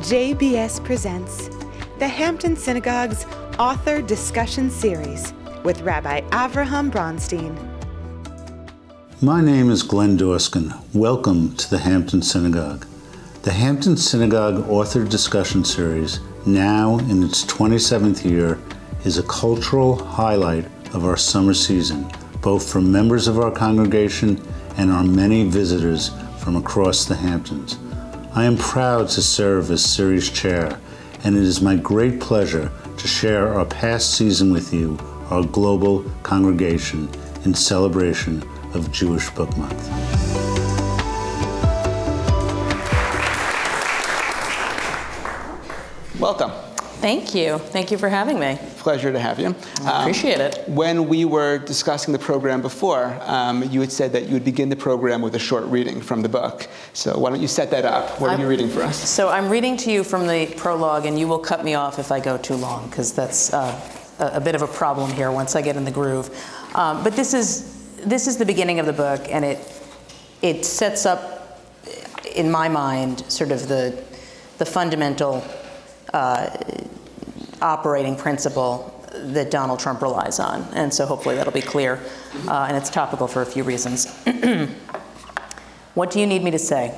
JBS 0.00 0.82
presents 0.82 1.50
the 1.98 2.08
Hampton 2.08 2.56
Synagogue's 2.56 3.26
Author 3.58 4.00
Discussion 4.00 4.70
Series 4.70 5.34
with 5.62 5.82
Rabbi 5.82 6.22
Avraham 6.30 6.90
Bronstein. 6.90 7.54
My 9.20 9.42
name 9.42 9.70
is 9.70 9.82
Glenn 9.82 10.16
Dorskin. 10.16 10.72
Welcome 10.94 11.54
to 11.56 11.68
the 11.68 11.76
Hampton 11.76 12.22
Synagogue. 12.22 12.86
The 13.42 13.52
Hampton 13.52 13.98
Synagogue 13.98 14.66
Author 14.70 15.04
Discussion 15.04 15.64
Series, 15.64 16.20
now 16.46 16.96
in 17.00 17.22
its 17.22 17.44
27th 17.44 18.24
year, 18.24 18.58
is 19.04 19.18
a 19.18 19.22
cultural 19.24 20.02
highlight 20.02 20.64
of 20.94 21.04
our 21.04 21.18
summer 21.18 21.52
season, 21.52 22.10
both 22.40 22.72
for 22.72 22.80
members 22.80 23.28
of 23.28 23.38
our 23.38 23.50
congregation 23.50 24.42
and 24.78 24.90
our 24.90 25.04
many 25.04 25.46
visitors 25.46 26.10
from 26.38 26.56
across 26.56 27.04
the 27.04 27.16
Hamptons. 27.16 27.76
I 28.32 28.44
am 28.44 28.56
proud 28.56 29.08
to 29.10 29.22
serve 29.22 29.72
as 29.72 29.84
series 29.84 30.30
chair, 30.30 30.78
and 31.24 31.36
it 31.36 31.42
is 31.42 31.60
my 31.60 31.74
great 31.74 32.20
pleasure 32.20 32.70
to 32.96 33.08
share 33.08 33.52
our 33.54 33.64
past 33.64 34.14
season 34.14 34.52
with 34.52 34.72
you, 34.72 34.96
our 35.30 35.42
global 35.42 36.04
congregation, 36.22 37.10
in 37.44 37.54
celebration 37.54 38.44
of 38.72 38.92
Jewish 38.92 39.28
Book 39.30 39.54
Month. 39.56 39.88
Welcome. 46.20 46.52
Thank 47.00 47.34
you. 47.34 47.58
Thank 47.58 47.90
you 47.90 47.98
for 47.98 48.08
having 48.08 48.38
me. 48.38 48.60
Pleasure 48.80 49.12
to 49.12 49.18
have 49.18 49.38
you. 49.38 49.54
I 49.84 50.00
appreciate 50.00 50.40
it. 50.40 50.58
Um, 50.66 50.74
When 50.74 51.06
we 51.06 51.26
were 51.26 51.58
discussing 51.58 52.12
the 52.12 52.18
program 52.18 52.62
before, 52.62 53.14
um, 53.26 53.62
you 53.64 53.80
had 53.82 53.92
said 53.92 54.10
that 54.14 54.22
you 54.26 54.32
would 54.32 54.44
begin 54.44 54.70
the 54.70 54.76
program 54.76 55.20
with 55.20 55.34
a 55.34 55.38
short 55.38 55.64
reading 55.66 56.00
from 56.00 56.22
the 56.22 56.30
book. 56.30 56.66
So 56.94 57.18
why 57.18 57.28
don't 57.28 57.42
you 57.42 57.46
set 57.48 57.70
that 57.72 57.84
up? 57.84 58.18
What 58.18 58.28
are 58.28 58.30
I'm- 58.30 58.40
you 58.40 58.48
reading 58.48 58.70
for 58.70 58.80
us? 58.82 58.96
So 58.96 59.28
I'm 59.28 59.50
reading 59.50 59.76
to 59.84 59.90
you 59.92 60.02
from 60.02 60.26
the 60.26 60.46
prologue, 60.56 61.04
and 61.04 61.18
you 61.18 61.28
will 61.28 61.38
cut 61.38 61.62
me 61.62 61.74
off 61.74 61.98
if 61.98 62.10
I 62.10 62.20
go 62.20 62.38
too 62.38 62.54
long, 62.56 62.88
because 62.88 63.12
that's 63.12 63.52
uh, 63.52 63.78
a, 64.18 64.36
a 64.36 64.40
bit 64.40 64.54
of 64.54 64.62
a 64.62 64.66
problem 64.66 65.12
here 65.12 65.30
once 65.30 65.54
I 65.56 65.60
get 65.60 65.76
in 65.76 65.84
the 65.84 65.90
groove. 65.90 66.30
Um, 66.74 67.04
but 67.04 67.14
this 67.14 67.34
is 67.34 67.76
this 68.06 68.26
is 68.26 68.38
the 68.38 68.46
beginning 68.46 68.80
of 68.80 68.86
the 68.86 68.94
book, 68.94 69.20
and 69.30 69.44
it 69.44 69.58
it 70.40 70.64
sets 70.64 71.04
up, 71.04 71.20
in 72.34 72.50
my 72.50 72.66
mind, 72.70 73.24
sort 73.28 73.50
of 73.52 73.68
the 73.68 73.92
the 74.56 74.64
fundamental 74.64 75.44
uh, 76.14 76.48
operating 77.62 78.16
principle 78.16 78.96
that 79.12 79.50
Donald 79.50 79.80
Trump 79.80 80.02
relies 80.02 80.38
on, 80.38 80.62
and 80.72 80.92
so 80.92 81.06
hopefully 81.06 81.34
that'll 81.36 81.52
be 81.52 81.60
clear, 81.60 82.00
uh, 82.46 82.66
and 82.68 82.76
it's 82.76 82.90
topical 82.90 83.26
for 83.26 83.42
a 83.42 83.46
few 83.46 83.64
reasons. 83.64 84.06
What 85.94 86.12
do 86.12 86.20
you 86.20 86.26
need 86.26 86.44
me 86.44 86.52
to 86.52 86.58
say? 86.58 86.96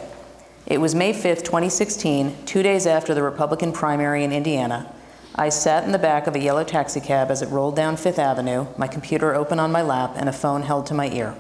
It 0.67 0.79
was 0.79 0.95
May 0.95 1.15
5th, 1.15 1.45
2016, 1.45 2.45
two 2.45 2.63
days 2.63 2.87
after 2.87 3.15
the 3.15 3.23
Republican 3.23 3.73
primary 3.73 4.23
in 4.23 4.33
Indiana. 4.33 4.95
I 5.35 5.49
sat 5.49 5.85
in 5.85 5.93
the 5.93 5.99
back 5.99 6.27
of 6.27 6.37
a 6.37 6.39
yellow 6.39 6.63
taxicab 6.63 7.31
as 7.31 7.41
it 7.41 7.49
rolled 7.49 7.75
down 7.75 7.97
Fifth 7.97 8.19
Avenue, 8.19 8.67
my 8.77 8.87
computer 8.87 9.35
open 9.35 9.59
on 9.59 9.73
my 9.73 9.81
lap, 9.81 10.13
and 10.15 10.29
a 10.29 10.33
phone 10.33 10.63
held 10.63 10.85
to 10.87 10.95
my 10.95 11.11
ear. 11.11 11.35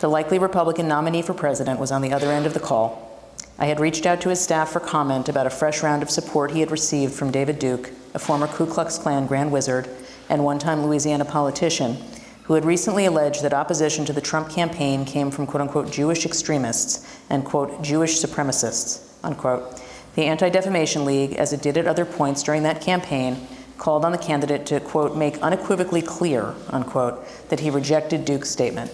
The 0.00 0.08
likely 0.08 0.40
Republican 0.40 0.88
nominee 0.88 1.22
for 1.22 1.34
president 1.34 1.78
was 1.78 1.92
on 1.92 2.02
the 2.02 2.12
other 2.12 2.32
end 2.32 2.46
of 2.46 2.52
the 2.52 2.60
call. 2.60 3.32
I 3.60 3.66
had 3.66 3.78
reached 3.78 4.04
out 4.04 4.20
to 4.22 4.28
his 4.28 4.40
staff 4.40 4.70
for 4.70 4.80
comment 4.80 5.28
about 5.28 5.46
a 5.46 5.50
fresh 5.50 5.84
round 5.84 6.02
of 6.02 6.10
support 6.10 6.50
he 6.50 6.60
had 6.60 6.72
received 6.72 7.14
from 7.14 7.30
David 7.30 7.60
Duke, 7.60 7.90
a 8.16 8.18
former 8.18 8.48
Ku 8.48 8.64
Klux 8.64 8.96
Klan 8.96 9.26
Grand 9.26 9.52
Wizard 9.52 9.88
and 10.30 10.42
one 10.42 10.58
time 10.58 10.82
Louisiana 10.82 11.26
politician, 11.26 11.98
who 12.44 12.54
had 12.54 12.64
recently 12.64 13.04
alleged 13.04 13.42
that 13.42 13.52
opposition 13.52 14.06
to 14.06 14.12
the 14.14 14.22
Trump 14.22 14.48
campaign 14.48 15.04
came 15.04 15.30
from 15.30 15.46
quote 15.46 15.60
unquote 15.60 15.92
Jewish 15.92 16.24
extremists 16.24 17.06
and 17.28 17.44
quote 17.44 17.82
Jewish 17.82 18.18
supremacists, 18.18 19.12
unquote. 19.22 19.82
The 20.14 20.24
Anti 20.24 20.48
Defamation 20.48 21.04
League, 21.04 21.34
as 21.34 21.52
it 21.52 21.60
did 21.60 21.76
at 21.76 21.86
other 21.86 22.06
points 22.06 22.42
during 22.42 22.62
that 22.62 22.80
campaign, 22.80 23.46
called 23.76 24.02
on 24.02 24.12
the 24.12 24.18
candidate 24.18 24.64
to 24.66 24.80
quote 24.80 25.14
make 25.14 25.36
unequivocally 25.42 26.00
clear, 26.00 26.54
unquote, 26.70 27.22
that 27.50 27.60
he 27.60 27.68
rejected 27.68 28.24
Duke's 28.24 28.48
statement. 28.48 28.90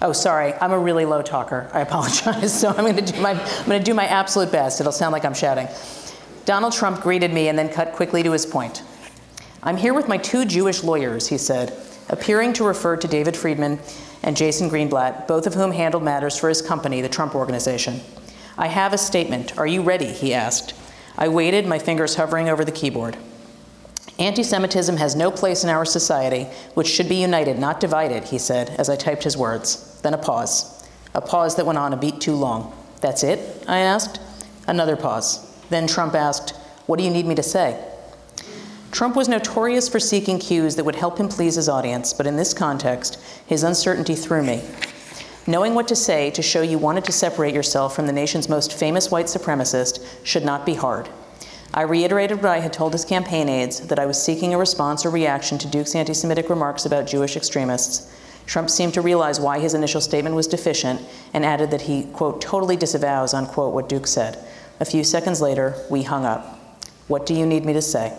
Oh, 0.00 0.12
sorry, 0.12 0.54
I'm 0.54 0.70
a 0.70 0.78
really 0.78 1.06
low 1.06 1.22
talker. 1.22 1.68
I 1.74 1.80
apologize. 1.80 2.54
So 2.60 2.68
I'm 2.68 2.84
going 2.84 3.04
to 3.04 3.12
do 3.12 3.20
my 3.20 3.32
I'm 3.32 3.66
going 3.66 3.80
to 3.80 3.84
do 3.84 3.94
my 3.94 4.06
absolute 4.06 4.52
best. 4.52 4.78
It'll 4.78 4.92
sound 4.92 5.12
like 5.12 5.24
I'm 5.24 5.34
shouting. 5.34 5.66
Donald 6.46 6.72
Trump 6.72 7.00
greeted 7.02 7.32
me 7.32 7.48
and 7.48 7.58
then 7.58 7.68
cut 7.68 7.92
quickly 7.92 8.22
to 8.22 8.30
his 8.30 8.46
point. 8.46 8.84
I'm 9.64 9.76
here 9.76 9.92
with 9.92 10.06
my 10.06 10.16
two 10.16 10.44
Jewish 10.44 10.84
lawyers, 10.84 11.26
he 11.26 11.38
said, 11.38 11.76
appearing 12.08 12.52
to 12.52 12.64
refer 12.64 12.96
to 12.96 13.08
David 13.08 13.36
Friedman 13.36 13.80
and 14.22 14.36
Jason 14.36 14.70
Greenblatt, 14.70 15.26
both 15.26 15.48
of 15.48 15.54
whom 15.54 15.72
handled 15.72 16.04
matters 16.04 16.38
for 16.38 16.48
his 16.48 16.62
company, 16.62 17.00
the 17.00 17.08
Trump 17.08 17.34
Organization. 17.34 18.00
I 18.56 18.68
have 18.68 18.92
a 18.92 18.98
statement. 18.98 19.58
Are 19.58 19.66
you 19.66 19.82
ready? 19.82 20.12
he 20.12 20.32
asked. 20.32 20.72
I 21.18 21.26
waited, 21.26 21.66
my 21.66 21.80
fingers 21.80 22.14
hovering 22.14 22.48
over 22.48 22.64
the 22.64 22.70
keyboard. 22.70 23.16
Anti 24.20 24.44
Semitism 24.44 24.96
has 24.98 25.16
no 25.16 25.32
place 25.32 25.64
in 25.64 25.68
our 25.68 25.84
society, 25.84 26.44
which 26.74 26.86
should 26.86 27.08
be 27.08 27.16
united, 27.16 27.58
not 27.58 27.80
divided, 27.80 28.22
he 28.22 28.38
said 28.38 28.70
as 28.78 28.88
I 28.88 28.94
typed 28.94 29.24
his 29.24 29.36
words. 29.36 30.00
Then 30.02 30.14
a 30.14 30.18
pause. 30.18 30.88
A 31.12 31.20
pause 31.20 31.56
that 31.56 31.66
went 31.66 31.78
on 31.78 31.92
a 31.92 31.96
beat 31.96 32.20
too 32.20 32.34
long. 32.34 32.72
That's 33.00 33.24
it? 33.24 33.64
I 33.66 33.78
asked. 33.78 34.20
Another 34.68 34.96
pause. 34.96 35.45
Then 35.70 35.86
Trump 35.86 36.14
asked, 36.14 36.50
What 36.86 36.98
do 36.98 37.04
you 37.04 37.10
need 37.10 37.26
me 37.26 37.34
to 37.34 37.42
say? 37.42 37.82
Trump 38.92 39.16
was 39.16 39.28
notorious 39.28 39.88
for 39.88 40.00
seeking 40.00 40.38
cues 40.38 40.76
that 40.76 40.84
would 40.84 40.96
help 40.96 41.18
him 41.18 41.28
please 41.28 41.56
his 41.56 41.68
audience, 41.68 42.12
but 42.12 42.26
in 42.26 42.36
this 42.36 42.54
context, 42.54 43.18
his 43.46 43.62
uncertainty 43.62 44.14
threw 44.14 44.42
me. 44.42 44.62
Knowing 45.46 45.74
what 45.74 45.86
to 45.88 45.94
say 45.94 46.30
to 46.30 46.42
show 46.42 46.62
you 46.62 46.78
wanted 46.78 47.04
to 47.04 47.12
separate 47.12 47.54
yourself 47.54 47.94
from 47.94 48.06
the 48.06 48.12
nation's 48.12 48.48
most 48.48 48.72
famous 48.72 49.10
white 49.10 49.26
supremacist 49.26 50.04
should 50.24 50.44
not 50.44 50.64
be 50.64 50.74
hard. 50.74 51.08
I 51.74 51.82
reiterated 51.82 52.38
what 52.38 52.46
I 52.46 52.60
had 52.60 52.72
told 52.72 52.94
his 52.94 53.04
campaign 53.04 53.48
aides 53.48 53.80
that 53.80 53.98
I 53.98 54.06
was 54.06 54.22
seeking 54.22 54.54
a 54.54 54.58
response 54.58 55.04
or 55.04 55.10
reaction 55.10 55.58
to 55.58 55.68
Duke's 55.68 55.94
anti 55.94 56.14
Semitic 56.14 56.48
remarks 56.48 56.86
about 56.86 57.06
Jewish 57.06 57.36
extremists. 57.36 58.12
Trump 58.46 58.70
seemed 58.70 58.94
to 58.94 59.02
realize 59.02 59.38
why 59.38 59.58
his 59.58 59.74
initial 59.74 60.00
statement 60.00 60.34
was 60.34 60.46
deficient 60.46 61.02
and 61.34 61.44
added 61.44 61.70
that 61.70 61.82
he, 61.82 62.04
quote, 62.04 62.40
totally 62.40 62.76
disavows, 62.76 63.34
unquote, 63.34 63.74
what 63.74 63.88
Duke 63.88 64.06
said. 64.06 64.38
A 64.78 64.84
few 64.84 65.04
seconds 65.04 65.40
later, 65.40 65.74
we 65.88 66.02
hung 66.02 66.26
up. 66.26 66.58
What 67.08 67.24
do 67.24 67.32
you 67.32 67.46
need 67.46 67.64
me 67.64 67.72
to 67.72 67.80
say? 67.80 68.16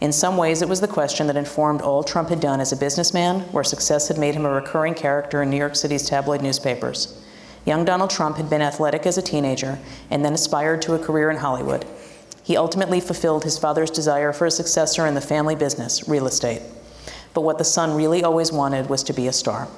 In 0.00 0.12
some 0.12 0.36
ways, 0.36 0.60
it 0.60 0.68
was 0.68 0.80
the 0.80 0.88
question 0.88 1.28
that 1.28 1.36
informed 1.36 1.80
all 1.80 2.02
Trump 2.02 2.28
had 2.28 2.40
done 2.40 2.60
as 2.60 2.72
a 2.72 2.76
businessman, 2.76 3.40
where 3.52 3.62
success 3.62 4.08
had 4.08 4.18
made 4.18 4.34
him 4.34 4.44
a 4.44 4.50
recurring 4.50 4.94
character 4.94 5.42
in 5.42 5.50
New 5.50 5.56
York 5.56 5.76
City's 5.76 6.08
tabloid 6.08 6.42
newspapers. 6.42 7.22
Young 7.64 7.84
Donald 7.84 8.10
Trump 8.10 8.36
had 8.36 8.50
been 8.50 8.62
athletic 8.62 9.06
as 9.06 9.16
a 9.16 9.22
teenager 9.22 9.78
and 10.10 10.24
then 10.24 10.32
aspired 10.32 10.82
to 10.82 10.94
a 10.94 10.98
career 10.98 11.30
in 11.30 11.36
Hollywood. 11.36 11.86
He 12.42 12.56
ultimately 12.56 13.00
fulfilled 13.00 13.44
his 13.44 13.58
father's 13.58 13.90
desire 13.90 14.32
for 14.32 14.46
a 14.46 14.50
successor 14.50 15.06
in 15.06 15.14
the 15.14 15.20
family 15.20 15.54
business, 15.54 16.08
real 16.08 16.26
estate. 16.26 16.62
But 17.32 17.42
what 17.42 17.58
the 17.58 17.64
son 17.64 17.94
really 17.94 18.24
always 18.24 18.52
wanted 18.52 18.88
was 18.88 19.02
to 19.04 19.12
be 19.12 19.28
a 19.28 19.32
star. 19.32 19.68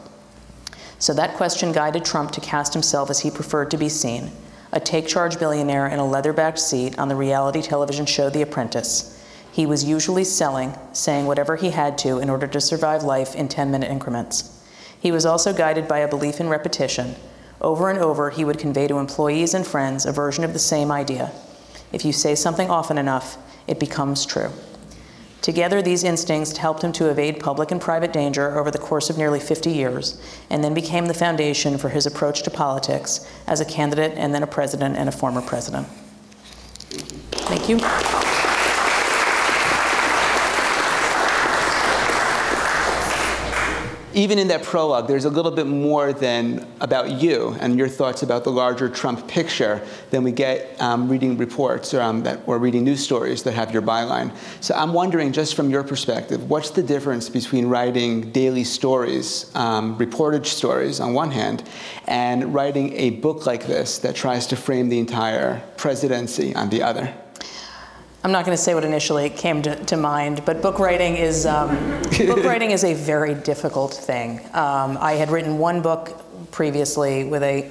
So 0.99 1.15
that 1.15 1.37
question 1.37 1.73
guided 1.73 2.05
Trump 2.05 2.33
to 2.33 2.41
cast 2.41 2.73
himself 2.73 3.09
as 3.09 3.21
he 3.21 3.31
preferred 3.31 3.71
to 3.71 3.77
be 3.77 3.89
seen 3.89 4.33
a 4.73 4.81
take 4.81 5.07
charge 5.07 5.39
billionaire 5.39 5.87
in 5.87 5.99
a 5.99 6.07
leather 6.07 6.33
backed 6.33 6.59
seat 6.59 6.99
on 6.99 7.09
the 7.09 7.17
reality 7.17 7.63
television 7.63 8.07
show 8.07 8.29
The 8.29 8.43
Apprentice. 8.43 9.15
He 9.51 9.67
was 9.67 9.85
usually 9.85 10.25
selling, 10.25 10.75
saying 10.93 11.27
whatever 11.27 11.57
he 11.57 11.71
had 11.71 11.99
to 11.99 12.19
in 12.19 12.31
order 12.31 12.47
to 12.47 12.61
survive 12.61 13.03
life 13.03 13.35
in 13.35 13.49
10 13.49 13.71
minute 13.71 13.91
increments. 13.91 14.63
He 15.01 15.11
was 15.11 15.25
also 15.25 15.53
guided 15.53 15.89
by 15.89 15.99
a 15.99 16.09
belief 16.09 16.41
in 16.41 16.49
repetition. 16.49 17.15
Over 17.61 17.91
and 17.91 17.99
over, 17.99 18.31
he 18.31 18.45
would 18.45 18.59
convey 18.59 18.87
to 18.89 18.99
employees 18.99 19.55
and 19.55 19.67
friends 19.67 20.07
a 20.07 20.13
version 20.13 20.45
of 20.45 20.53
the 20.53 20.59
same 20.59 20.93
idea. 20.93 21.33
If 21.93 22.05
you 22.05 22.13
say 22.13 22.35
something 22.35 22.71
often 22.71 22.99
enough, 22.99 23.37
it 23.67 23.81
becomes 23.81 24.27
true. 24.27 24.51
Together, 25.43 25.81
these 25.81 26.05
instincts 26.05 26.57
helped 26.57 26.83
him 26.83 26.93
to 26.93 27.09
evade 27.09 27.41
public 27.41 27.71
and 27.71 27.81
private 27.81 28.13
danger 28.13 28.59
over 28.59 28.71
the 28.71 28.79
course 28.79 29.09
of 29.09 29.17
nearly 29.17 29.41
50 29.41 29.71
years, 29.71 30.21
and 30.51 30.63
then 30.63 30.75
became 30.75 31.07
the 31.07 31.15
foundation 31.15 31.79
for 31.79 31.89
his 31.89 32.07
approach 32.07 32.43
to 32.43 32.51
politics 32.51 33.29
as 33.47 33.61
a 33.61 33.65
candidate 33.65 34.13
and 34.17 34.35
then 34.35 34.43
a 34.43 34.47
president 34.47 34.97
and 34.97 35.09
a 35.09 35.13
former 35.13 35.41
president. 35.41 35.87
Thank 37.49 37.69
you. 37.69 38.18
Even 44.19 44.41
in 44.41 44.49
that 44.49 44.65
prologue, 44.65 45.07
there's 45.07 45.27
a 45.27 45.31
little 45.31 45.53
bit 45.53 45.69
more 45.69 46.13
than 46.13 46.67
about 46.81 47.09
you 47.23 47.57
and 47.61 47.79
your 47.79 47.87
thoughts 47.87 48.25
about 48.25 48.43
the 48.43 48.51
larger 48.51 48.89
Trump 48.89 49.29
picture 49.29 49.81
than 50.11 50.25
we 50.25 50.33
get 50.33 50.75
um, 50.83 51.09
reading 51.09 51.39
reports 51.39 51.95
or, 51.95 52.01
um, 52.01 52.25
that, 52.25 52.41
or 52.45 52.59
reading 52.59 52.83
news 52.83 52.99
stories 52.99 53.45
that 53.45 53.53
have 53.53 53.73
your 53.73 53.81
byline. 53.81 54.35
So 54.61 54.75
I'm 54.75 54.93
wondering, 54.93 55.31
just 55.31 55.55
from 55.55 55.71
your 55.71 55.85
perspective, 55.85 56.51
what's 56.51 56.71
the 56.71 56.83
difference 56.83 57.29
between 57.29 57.67
writing 57.67 58.33
daily 58.33 58.65
stories, 58.65 59.55
um, 59.55 59.97
reportage 59.97 60.47
stories 60.47 60.99
on 60.99 61.15
one 61.15 61.31
hand, 61.31 61.63
and 62.09 62.53
writing 62.53 62.95
a 62.95 63.11
book 63.11 63.47
like 63.47 63.69
this 63.69 63.99
that 63.99 64.17
tries 64.17 64.49
to 64.49 64.57
frame 64.57 64.89
the 64.89 64.99
entire 64.99 65.63
presidency 65.77 66.57
on 66.57 66.71
the 66.71 66.83
other? 66.83 67.15
I'm 68.25 68.33
not 68.33 68.45
going 68.45 68.57
to 68.57 68.63
say 68.63 68.75
what 68.75 68.85
initially 68.85 69.31
came 69.31 69.63
to, 69.63 69.77
to 69.85 69.97
mind, 69.97 70.45
but 70.45 70.61
book 70.61 70.81
writing 70.81 71.17
is 71.17 71.47
um, 71.47 71.69
book 72.27 72.43
writing 72.45 72.73
is 72.73 72.83
a 72.83 72.93
very 72.93 73.35
difficult 73.35 73.95
thing. 73.95 74.41
Um, 74.55 74.99
I 75.01 75.13
had 75.13 75.31
written 75.31 75.59
one 75.59 75.83
book 75.83 76.21
previously 76.51 77.25
with 77.25 77.43
a 77.45 77.71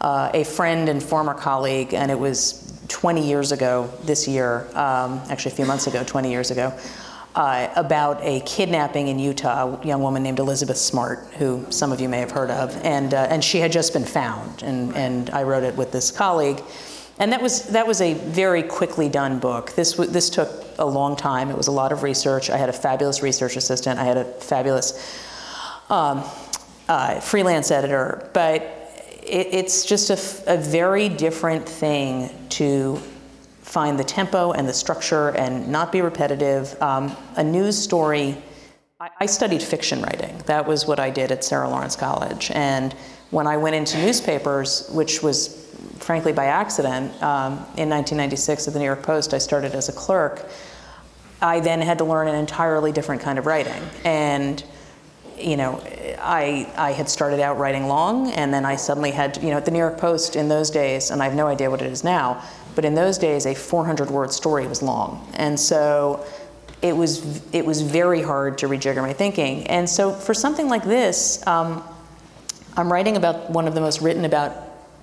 uh, 0.00 0.30
a 0.34 0.44
friend 0.44 0.88
and 0.88 1.02
former 1.02 1.34
colleague, 1.34 1.94
and 1.94 2.10
it 2.10 2.18
was 2.18 2.72
20 2.88 3.24
years 3.26 3.52
ago 3.52 3.88
this 4.02 4.26
year, 4.26 4.66
um, 4.74 5.20
actually 5.28 5.52
a 5.52 5.54
few 5.54 5.66
months 5.66 5.86
ago, 5.86 6.02
20 6.04 6.28
years 6.30 6.50
ago, 6.50 6.76
uh, 7.36 7.68
about 7.76 8.18
a 8.22 8.40
kidnapping 8.40 9.08
in 9.08 9.18
Utah, 9.18 9.78
a 9.80 9.86
young 9.86 10.02
woman 10.02 10.22
named 10.22 10.38
Elizabeth 10.38 10.76
Smart, 10.76 11.20
who 11.38 11.64
some 11.70 11.92
of 11.92 12.00
you 12.00 12.08
may 12.08 12.18
have 12.18 12.30
heard 12.30 12.50
of, 12.50 12.76
and 12.84 13.14
uh, 13.14 13.28
and 13.30 13.44
she 13.44 13.58
had 13.58 13.70
just 13.70 13.92
been 13.92 14.04
found, 14.04 14.62
and 14.62 14.94
and 14.96 15.30
I 15.30 15.42
wrote 15.44 15.62
it 15.62 15.76
with 15.76 15.92
this 15.92 16.10
colleague, 16.10 16.62
and 17.22 17.30
that 17.32 17.40
was 17.40 17.62
that 17.68 17.86
was 17.86 18.00
a 18.00 18.14
very 18.14 18.64
quickly 18.64 19.08
done 19.08 19.38
book. 19.38 19.70
This 19.76 19.92
this 19.92 20.28
took 20.28 20.50
a 20.78 20.84
long 20.84 21.14
time. 21.14 21.50
It 21.50 21.56
was 21.56 21.68
a 21.68 21.72
lot 21.72 21.92
of 21.92 22.02
research. 22.02 22.50
I 22.50 22.56
had 22.56 22.68
a 22.68 22.72
fabulous 22.72 23.22
research 23.22 23.56
assistant. 23.56 24.00
I 24.00 24.04
had 24.04 24.16
a 24.16 24.24
fabulous 24.24 24.92
um, 25.88 26.24
uh, 26.88 27.20
freelance 27.20 27.70
editor, 27.70 28.28
but 28.34 28.62
it, 29.22 29.46
it's 29.52 29.84
just 29.84 30.10
a, 30.10 30.52
a 30.52 30.56
very 30.56 31.08
different 31.08 31.68
thing 31.68 32.28
to 32.48 32.96
find 33.60 34.00
the 34.00 34.04
tempo 34.04 34.50
and 34.50 34.68
the 34.68 34.74
structure 34.74 35.28
and 35.28 35.68
not 35.68 35.92
be 35.92 36.00
repetitive. 36.00 36.76
Um, 36.82 37.16
a 37.36 37.44
news 37.44 37.78
story, 37.78 38.36
I, 38.98 39.10
I 39.20 39.26
studied 39.26 39.62
fiction 39.62 40.02
writing. 40.02 40.36
That 40.46 40.66
was 40.66 40.88
what 40.88 40.98
I 40.98 41.10
did 41.10 41.30
at 41.30 41.44
Sarah 41.44 41.68
Lawrence 41.68 41.94
College. 41.94 42.50
And 42.52 42.94
when 43.30 43.46
I 43.46 43.58
went 43.58 43.76
into 43.76 43.96
newspapers, 43.98 44.90
which 44.90 45.22
was 45.22 45.61
frankly 45.98 46.32
by 46.32 46.46
accident, 46.46 47.10
um, 47.22 47.52
in 47.76 47.88
1996 47.88 48.68
at 48.68 48.74
the 48.74 48.78
New 48.78 48.84
York 48.84 49.02
Post, 49.02 49.34
I 49.34 49.38
started 49.38 49.74
as 49.74 49.88
a 49.88 49.92
clerk. 49.92 50.48
I 51.40 51.60
then 51.60 51.80
had 51.80 51.98
to 51.98 52.04
learn 52.04 52.28
an 52.28 52.34
entirely 52.34 52.92
different 52.92 53.22
kind 53.22 53.38
of 53.38 53.46
writing. 53.46 53.82
And 54.04 54.62
you 55.38 55.56
know, 55.56 55.82
I, 56.20 56.70
I 56.76 56.92
had 56.92 57.08
started 57.08 57.40
out 57.40 57.58
writing 57.58 57.88
long, 57.88 58.30
and 58.32 58.52
then 58.52 58.64
I 58.64 58.76
suddenly 58.76 59.10
had, 59.10 59.42
you 59.42 59.50
know, 59.50 59.56
at 59.56 59.64
the 59.64 59.70
New 59.70 59.78
York 59.78 59.98
Post 59.98 60.36
in 60.36 60.48
those 60.48 60.70
days, 60.70 61.10
and 61.10 61.22
I 61.22 61.24
have 61.24 61.34
no 61.34 61.46
idea 61.46 61.70
what 61.70 61.82
it 61.82 61.90
is 61.90 62.04
now, 62.04 62.42
but 62.74 62.84
in 62.84 62.94
those 62.94 63.18
days, 63.18 63.46
a 63.46 63.54
400 63.54 64.10
word 64.10 64.32
story 64.32 64.66
was 64.66 64.82
long. 64.82 65.26
And 65.34 65.58
so 65.58 66.24
it 66.80 66.96
was, 66.96 67.42
it 67.52 67.64
was 67.64 67.82
very 67.82 68.22
hard 68.22 68.58
to 68.58 68.68
rejigger 68.68 69.02
my 69.02 69.12
thinking. 69.12 69.66
And 69.66 69.88
so 69.88 70.12
for 70.12 70.34
something 70.34 70.68
like 70.68 70.84
this, 70.84 71.44
um, 71.46 71.82
I'm 72.76 72.90
writing 72.90 73.16
about 73.16 73.50
one 73.50 73.68
of 73.68 73.74
the 73.74 73.80
most 73.80 74.00
written 74.00 74.24
about 74.24 74.54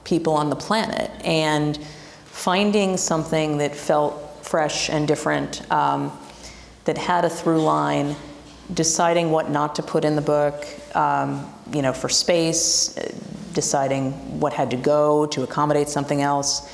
people 0.04 0.34
on 0.34 0.50
the 0.50 0.56
planet, 0.56 1.12
and 1.24 1.78
finding 2.26 2.98
something 2.98 3.58
that 3.58 3.76
felt 3.76 4.46
fresh 4.46 4.90
and 4.90 5.08
different, 5.08 5.70
um, 5.72 6.12
that 6.86 6.98
had 6.98 7.26
a 7.26 7.30
through 7.30 7.62
line, 7.62 8.16
deciding 8.74 9.32
what 9.32 9.50
not 9.50 9.76
to 9.76 9.84
put 9.84 10.06
in 10.06 10.16
the 10.16 10.22
book, 10.22 10.66
um, 10.96 11.52
you 11.74 11.82
know, 11.82 11.94
for 11.94 12.10
space, 12.10 12.94
deciding 13.54 14.40
what 14.40 14.54
had 14.54 14.72
to 14.72 14.78
go 14.78 15.26
to 15.26 15.44
accommodate 15.44 15.90
something 15.90 16.22
else, 16.22 16.72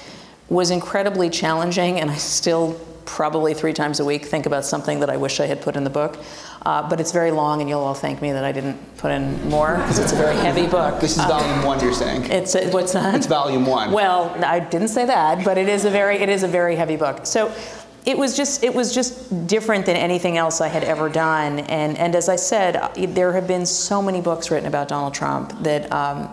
was 0.49 0.71
incredibly 0.71 1.29
challenging, 1.29 1.99
and 1.99 2.11
I 2.11 2.15
still 2.15 2.79
probably 3.05 3.53
three 3.53 3.73
times 3.73 3.99
a 3.99 4.05
week 4.05 4.25
think 4.25 4.45
about 4.45 4.65
something 4.65 4.99
that 4.99 5.09
I 5.09 5.17
wish 5.17 5.39
I 5.39 5.45
had 5.45 5.61
put 5.61 5.75
in 5.75 5.83
the 5.83 5.89
book. 5.89 6.17
Uh, 6.65 6.87
but 6.89 6.99
it's 6.99 7.11
very 7.11 7.29
long, 7.29 7.61
and 7.61 7.69
you'll 7.69 7.81
all 7.81 7.93
thank 7.93 8.21
me 8.23 8.31
that 8.31 8.43
I 8.43 8.51
didn't 8.51 8.97
put 8.97 9.11
in 9.11 9.49
more 9.49 9.75
because 9.75 9.99
it's 9.99 10.13
a 10.13 10.15
very 10.15 10.35
heavy 10.35 10.65
book. 10.77 10.99
This 10.99 11.11
is 11.17 11.23
volume 11.23 11.63
one, 11.63 11.79
you're 11.79 11.93
saying? 11.93 12.23
It's 12.31 12.55
a, 12.55 12.71
what's 12.71 12.93
that? 12.93 13.13
It's 13.13 13.27
volume 13.27 13.67
one. 13.67 13.91
Well, 13.91 14.35
I 14.43 14.59
didn't 14.59 14.87
say 14.87 15.05
that, 15.05 15.45
but 15.45 15.59
it 15.59 15.69
is 15.69 15.85
a 15.85 15.91
very 15.91 16.17
it 16.17 16.29
is 16.29 16.41
a 16.41 16.47
very 16.47 16.75
heavy 16.75 16.95
book. 16.95 17.27
So 17.27 17.53
it 18.05 18.17
was 18.17 18.35
just 18.35 18.63
it 18.63 18.73
was 18.73 18.93
just 18.93 19.47
different 19.47 19.85
than 19.85 19.95
anything 19.95 20.37
else 20.37 20.59
I 20.59 20.67
had 20.67 20.83
ever 20.83 21.07
done. 21.07 21.59
And 21.59 21.97
and 21.97 22.15
as 22.15 22.29
I 22.29 22.35
said, 22.35 22.95
there 22.95 23.33
have 23.33 23.47
been 23.47 23.65
so 23.65 24.01
many 24.01 24.21
books 24.21 24.49
written 24.49 24.67
about 24.67 24.87
Donald 24.87 25.13
Trump 25.13 25.61
that 25.63 25.91
um, 25.91 26.31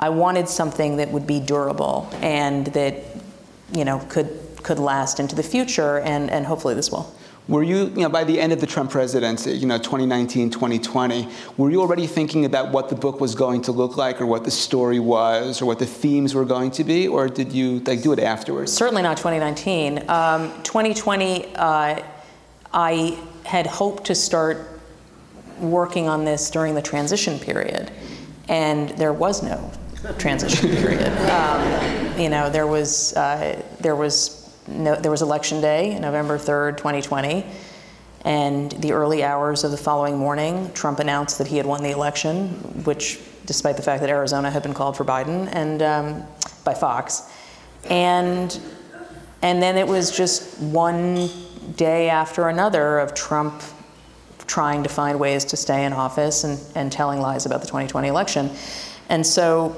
I 0.00 0.08
wanted 0.08 0.48
something 0.48 0.96
that 0.96 1.10
would 1.10 1.26
be 1.26 1.38
durable 1.38 2.08
and 2.22 2.66
that 2.68 3.04
you 3.72 3.84
know 3.84 3.98
could 4.08 4.49
could 4.62 4.78
last 4.78 5.20
into 5.20 5.34
the 5.34 5.42
future. 5.42 5.98
And 6.00 6.30
and 6.30 6.46
hopefully 6.46 6.74
this 6.74 6.90
will. 6.90 7.12
Were 7.50 7.64
you, 7.64 7.86
you 7.96 8.02
know, 8.02 8.08
by 8.08 8.22
the 8.22 8.38
end 8.38 8.52
of 8.52 8.60
the 8.60 8.66
Trump 8.66 8.92
presidency, 8.92 9.50
you 9.50 9.66
know, 9.66 9.76
2019, 9.76 10.50
2020, 10.50 11.28
were 11.56 11.68
you 11.68 11.80
already 11.80 12.06
thinking 12.06 12.44
about 12.44 12.70
what 12.70 12.88
the 12.88 12.94
book 12.94 13.20
was 13.20 13.34
going 13.34 13.62
to 13.62 13.72
look 13.72 13.96
like 13.96 14.20
or 14.20 14.26
what 14.26 14.44
the 14.44 14.52
story 14.52 15.00
was 15.00 15.60
or 15.60 15.66
what 15.66 15.80
the 15.80 15.86
themes 15.86 16.32
were 16.32 16.44
going 16.44 16.70
to 16.70 16.84
be, 16.84 17.08
or 17.08 17.28
did 17.28 17.52
you 17.52 17.80
like 17.80 18.02
do 18.02 18.12
it 18.12 18.20
afterwards? 18.20 18.72
Certainly 18.72 19.02
not 19.02 19.16
2019. 19.16 20.08
Um, 20.08 20.52
2020, 20.62 21.52
uh, 21.56 22.00
I 22.72 23.18
had 23.44 23.66
hoped 23.66 24.04
to 24.04 24.14
start 24.14 24.80
working 25.58 26.08
on 26.08 26.24
this 26.24 26.50
during 26.50 26.76
the 26.76 26.82
transition 26.82 27.36
period, 27.40 27.90
and 28.48 28.90
there 28.90 29.12
was 29.12 29.42
no 29.42 29.72
transition 30.18 30.70
period. 30.76 31.08
Um, 31.30 32.20
you 32.20 32.28
know, 32.28 32.48
there 32.48 32.68
was 32.68 33.12
uh, 33.16 33.60
there 33.80 33.96
was 33.96 34.39
no, 34.70 34.96
there 34.96 35.10
was 35.10 35.22
election 35.22 35.60
day, 35.60 35.98
November 35.98 36.38
3rd, 36.38 36.76
2020, 36.76 37.44
and 38.24 38.72
the 38.72 38.92
early 38.92 39.24
hours 39.24 39.64
of 39.64 39.70
the 39.70 39.76
following 39.76 40.16
morning, 40.16 40.70
Trump 40.72 40.98
announced 41.00 41.38
that 41.38 41.46
he 41.46 41.56
had 41.56 41.66
won 41.66 41.82
the 41.82 41.90
election, 41.90 42.48
which, 42.84 43.18
despite 43.46 43.76
the 43.76 43.82
fact 43.82 44.00
that 44.02 44.10
Arizona 44.10 44.50
had 44.50 44.62
been 44.62 44.74
called 44.74 44.96
for 44.96 45.04
Biden 45.04 45.48
and 45.52 45.82
um, 45.82 46.22
by 46.64 46.74
Fox, 46.74 47.32
and 47.88 48.60
and 49.42 49.62
then 49.62 49.78
it 49.78 49.88
was 49.88 50.14
just 50.14 50.60
one 50.60 51.30
day 51.76 52.10
after 52.10 52.48
another 52.48 52.98
of 52.98 53.14
Trump 53.14 53.62
trying 54.46 54.82
to 54.82 54.88
find 54.88 55.18
ways 55.18 55.46
to 55.46 55.56
stay 55.56 55.86
in 55.86 55.94
office 55.94 56.44
and, 56.44 56.60
and 56.74 56.92
telling 56.92 57.20
lies 57.20 57.46
about 57.46 57.62
the 57.62 57.66
2020 57.66 58.08
election, 58.08 58.50
and 59.08 59.26
so 59.26 59.74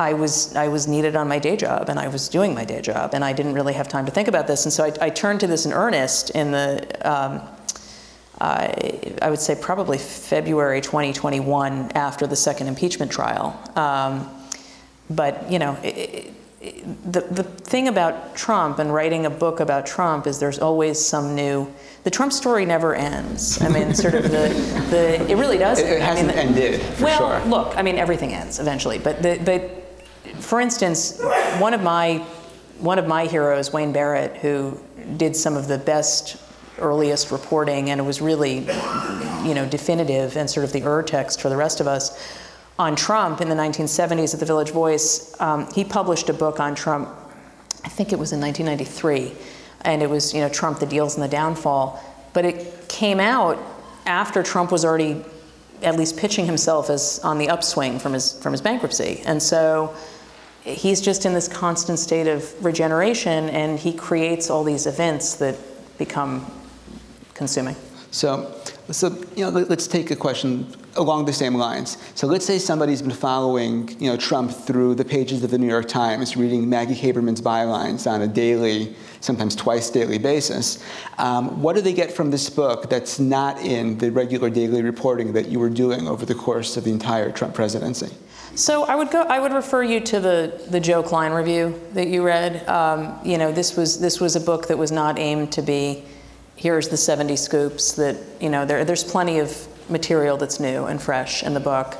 I 0.00 0.14
was 0.14 0.56
I 0.56 0.68
was 0.68 0.88
needed 0.88 1.14
on 1.14 1.28
my 1.28 1.38
day 1.38 1.56
job, 1.56 1.90
and 1.90 2.00
I 2.00 2.08
was 2.08 2.30
doing 2.30 2.54
my 2.54 2.64
day 2.64 2.80
job, 2.80 3.10
and 3.12 3.22
I 3.22 3.34
didn't 3.34 3.52
really 3.52 3.74
have 3.74 3.86
time 3.86 4.06
to 4.06 4.10
think 4.10 4.28
about 4.28 4.46
this, 4.46 4.64
and 4.64 4.72
so 4.72 4.84
I, 4.84 4.92
I 5.06 5.10
turned 5.10 5.40
to 5.40 5.46
this 5.46 5.66
in 5.66 5.72
earnest 5.72 6.30
in 6.30 6.50
the. 6.52 7.08
Um, 7.08 7.42
I, 8.42 9.14
I 9.20 9.28
would 9.28 9.38
say 9.38 9.54
probably 9.54 9.98
February 9.98 10.80
2021 10.80 11.92
after 11.92 12.26
the 12.26 12.36
second 12.36 12.68
impeachment 12.68 13.12
trial. 13.12 13.60
Um, 13.76 14.30
but 15.10 15.52
you 15.52 15.58
know, 15.58 15.76
it, 15.82 16.32
it, 16.62 17.12
the 17.12 17.20
the 17.20 17.42
thing 17.42 17.86
about 17.86 18.34
Trump 18.34 18.78
and 18.78 18.94
writing 18.94 19.26
a 19.26 19.30
book 19.30 19.60
about 19.60 19.84
Trump 19.84 20.26
is 20.26 20.38
there's 20.38 20.58
always 20.58 20.98
some 20.98 21.34
new. 21.34 21.70
The 22.04 22.10
Trump 22.10 22.32
story 22.32 22.64
never 22.64 22.94
ends. 22.94 23.60
I 23.60 23.68
mean, 23.68 23.92
sort 23.92 24.14
of 24.14 24.22
the, 24.22 24.48
the 24.88 25.30
it 25.30 25.36
really 25.36 25.58
doesn't. 25.58 25.86
It, 25.86 25.96
it 25.96 26.00
hasn't 26.00 26.30
I 26.30 26.36
mean, 26.36 26.56
ended. 26.56 26.80
For 26.80 27.04
well, 27.04 27.42
sure. 27.42 27.50
look, 27.50 27.76
I 27.76 27.82
mean, 27.82 27.96
everything 27.96 28.32
ends 28.32 28.58
eventually, 28.58 28.98
but 28.98 29.22
the, 29.22 29.38
but 29.44 29.80
for 30.50 30.60
instance, 30.60 31.16
one 31.60 31.74
of 31.74 31.80
my 31.80 32.26
one 32.80 32.98
of 32.98 33.06
my 33.06 33.24
heroes, 33.26 33.72
Wayne 33.72 33.92
Barrett, 33.92 34.36
who 34.38 34.76
did 35.16 35.36
some 35.36 35.56
of 35.56 35.68
the 35.68 35.78
best 35.78 36.42
earliest 36.80 37.30
reporting 37.30 37.90
and 37.90 38.00
it 38.00 38.02
was 38.02 38.20
really, 38.20 38.66
you 39.46 39.54
know, 39.54 39.64
definitive 39.70 40.36
and 40.36 40.50
sort 40.50 40.64
of 40.64 40.72
the 40.72 40.82
ur 40.82 41.04
text 41.04 41.40
for 41.40 41.50
the 41.50 41.56
rest 41.56 41.78
of 41.78 41.86
us 41.86 42.34
on 42.80 42.96
Trump 42.96 43.40
in 43.40 43.48
the 43.48 43.54
1970s 43.54 44.34
at 44.34 44.40
the 44.40 44.46
Village 44.46 44.70
Voice. 44.70 45.40
Um, 45.40 45.72
he 45.72 45.84
published 45.84 46.28
a 46.28 46.32
book 46.32 46.58
on 46.58 46.74
Trump. 46.74 47.08
I 47.84 47.88
think 47.88 48.12
it 48.12 48.18
was 48.18 48.32
in 48.32 48.40
1993, 48.40 49.32
and 49.82 50.02
it 50.02 50.10
was 50.10 50.34
you 50.34 50.40
know 50.40 50.48
Trump, 50.48 50.80
the 50.80 50.86
deals 50.86 51.14
and 51.14 51.22
the 51.22 51.28
downfall. 51.28 52.02
But 52.32 52.44
it 52.44 52.88
came 52.88 53.20
out 53.20 53.56
after 54.04 54.42
Trump 54.42 54.72
was 54.72 54.84
already 54.84 55.24
at 55.84 55.96
least 55.96 56.16
pitching 56.16 56.44
himself 56.44 56.90
as 56.90 57.20
on 57.20 57.38
the 57.38 57.48
upswing 57.48 58.00
from 58.00 58.14
his 58.14 58.32
from 58.42 58.50
his 58.50 58.60
bankruptcy, 58.60 59.22
and 59.24 59.40
so 59.40 59.94
he's 60.64 61.00
just 61.00 61.26
in 61.26 61.32
this 61.32 61.48
constant 61.48 61.98
state 61.98 62.26
of 62.26 62.64
regeneration, 62.64 63.48
and 63.50 63.78
he 63.78 63.92
creates 63.92 64.50
all 64.50 64.64
these 64.64 64.86
events 64.86 65.34
that 65.36 65.56
become 65.98 66.46
consuming. 67.34 67.76
So, 68.10 68.52
so 68.90 69.08
you 69.36 69.44
know, 69.44 69.50
let, 69.50 69.70
us 69.70 69.86
take 69.86 70.10
a 70.10 70.16
question 70.16 70.66
along 70.96 71.24
the 71.24 71.32
same 71.32 71.54
lines. 71.54 71.96
So 72.16 72.26
let's 72.26 72.44
say 72.44 72.58
somebody's 72.58 73.00
been 73.00 73.12
following, 73.12 73.88
you 74.00 74.10
know, 74.10 74.16
Trump 74.16 74.50
through 74.50 74.96
the 74.96 75.04
pages 75.04 75.44
of 75.44 75.50
the 75.50 75.58
New 75.58 75.68
York 75.68 75.86
Times, 75.86 76.36
reading 76.36 76.68
Maggie 76.68 76.96
Haberman's 76.96 77.40
bylines 77.40 78.10
on 78.10 78.22
a 78.22 78.26
daily, 78.26 78.96
sometimes 79.20 79.54
twice 79.54 79.90
daily 79.90 80.18
basis. 80.18 80.84
Um, 81.18 81.62
what 81.62 81.76
do 81.76 81.82
they 81.82 81.92
get 81.92 82.12
from 82.12 82.32
this 82.32 82.50
book 82.50 82.90
that's 82.90 83.20
not 83.20 83.60
in 83.60 83.98
the 83.98 84.10
regular 84.10 84.50
daily 84.50 84.82
reporting 84.82 85.32
that 85.34 85.48
you 85.48 85.60
were 85.60 85.70
doing 85.70 86.08
over 86.08 86.26
the 86.26 86.34
course 86.34 86.76
of 86.76 86.84
the 86.84 86.90
entire 86.90 87.30
Trump 87.30 87.54
presidency? 87.54 88.12
So 88.54 88.84
I 88.84 88.94
would 88.96 89.10
go. 89.10 89.22
I 89.22 89.38
would 89.40 89.52
refer 89.52 89.82
you 89.82 90.00
to 90.00 90.20
the 90.20 90.66
the 90.68 90.80
Joe 90.80 91.02
Klein 91.02 91.32
review 91.32 91.80
that 91.92 92.08
you 92.08 92.22
read. 92.24 92.66
Um, 92.68 93.18
you 93.24 93.38
know, 93.38 93.52
this 93.52 93.76
was 93.76 94.00
this 94.00 94.20
was 94.20 94.36
a 94.36 94.40
book 94.40 94.68
that 94.68 94.76
was 94.78 94.90
not 94.92 95.18
aimed 95.18 95.52
to 95.52 95.62
be. 95.62 96.04
Here's 96.56 96.88
the 96.88 96.96
70 96.96 97.36
scoops 97.36 97.92
that 97.92 98.16
you 98.40 98.50
know. 98.50 98.66
There, 98.66 98.84
there's 98.84 99.04
plenty 99.04 99.38
of 99.38 99.66
material 99.88 100.36
that's 100.36 100.60
new 100.60 100.84
and 100.84 101.00
fresh 101.00 101.42
in 101.42 101.54
the 101.54 101.60
book, 101.60 101.96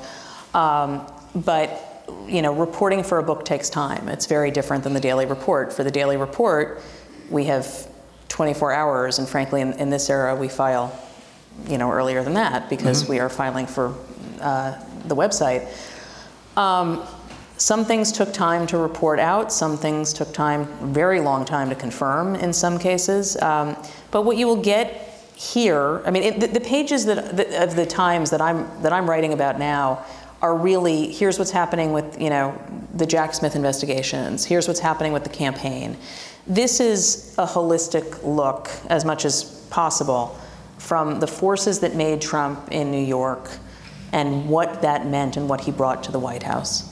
um, 0.54 1.06
but 1.34 1.86
you 2.26 2.42
know, 2.42 2.52
reporting 2.52 3.02
for 3.04 3.18
a 3.18 3.22
book 3.22 3.44
takes 3.44 3.70
time. 3.70 4.08
It's 4.08 4.26
very 4.26 4.50
different 4.50 4.84
than 4.84 4.92
the 4.92 5.00
daily 5.00 5.26
report. 5.26 5.72
For 5.72 5.84
the 5.84 5.90
daily 5.90 6.16
report, 6.16 6.82
we 7.30 7.44
have 7.44 7.88
24 8.28 8.72
hours, 8.72 9.18
and 9.18 9.28
frankly, 9.28 9.60
in, 9.60 9.72
in 9.74 9.90
this 9.90 10.10
era, 10.10 10.34
we 10.34 10.48
file, 10.48 10.96
you 11.68 11.78
know, 11.78 11.90
earlier 11.90 12.22
than 12.22 12.34
that 12.34 12.68
because 12.68 13.02
Mm-hmm. 13.02 13.12
we 13.12 13.18
are 13.20 13.28
filing 13.28 13.66
for 13.66 13.94
uh, 14.40 14.76
the 15.06 15.14
website. 15.16 15.68
Um, 16.60 17.06
some 17.56 17.86
things 17.86 18.12
took 18.12 18.34
time 18.34 18.66
to 18.66 18.76
report 18.76 19.18
out, 19.18 19.50
some 19.50 19.78
things 19.78 20.12
took 20.12 20.34
time, 20.34 20.66
very 20.92 21.20
long 21.20 21.46
time 21.46 21.70
to 21.70 21.74
confirm 21.74 22.34
in 22.34 22.52
some 22.52 22.78
cases. 22.78 23.40
Um, 23.40 23.76
but 24.10 24.22
what 24.22 24.36
you 24.36 24.46
will 24.46 24.62
get 24.62 25.08
here, 25.34 26.02
I 26.04 26.10
mean, 26.10 26.22
it, 26.22 26.40
the, 26.40 26.48
the, 26.48 26.60
pages 26.60 27.06
that, 27.06 27.34
the, 27.34 27.62
of 27.62 27.76
the 27.76 27.86
Times 27.86 28.28
that 28.28 28.42
I'm, 28.42 28.68
that 28.82 28.92
I'm 28.92 29.08
writing 29.08 29.32
about 29.32 29.58
now 29.58 30.04
are 30.42 30.54
really 30.54 31.10
here's 31.12 31.38
what's 31.38 31.50
happening 31.50 31.92
with 31.92 32.20
you 32.20 32.30
know 32.30 32.58
the 32.94 33.06
Jack 33.06 33.32
Smith 33.34 33.56
investigations. 33.56 34.44
Here's 34.44 34.68
what's 34.68 34.80
happening 34.80 35.12
with 35.12 35.24
the 35.24 35.30
campaign. 35.30 35.96
This 36.46 36.80
is 36.80 37.34
a 37.38 37.46
holistic 37.46 38.22
look, 38.22 38.70
as 38.88 39.04
much 39.04 39.24
as 39.24 39.44
possible, 39.70 40.38
from 40.78 41.20
the 41.20 41.26
forces 41.26 41.80
that 41.80 41.94
made 41.94 42.20
Trump 42.20 42.68
in 42.70 42.90
New 42.90 43.04
York 43.04 43.50
and 44.12 44.48
what 44.48 44.82
that 44.82 45.06
meant 45.06 45.36
and 45.36 45.48
what 45.48 45.62
he 45.62 45.70
brought 45.70 46.02
to 46.04 46.12
the 46.12 46.18
White 46.18 46.42
House. 46.42 46.86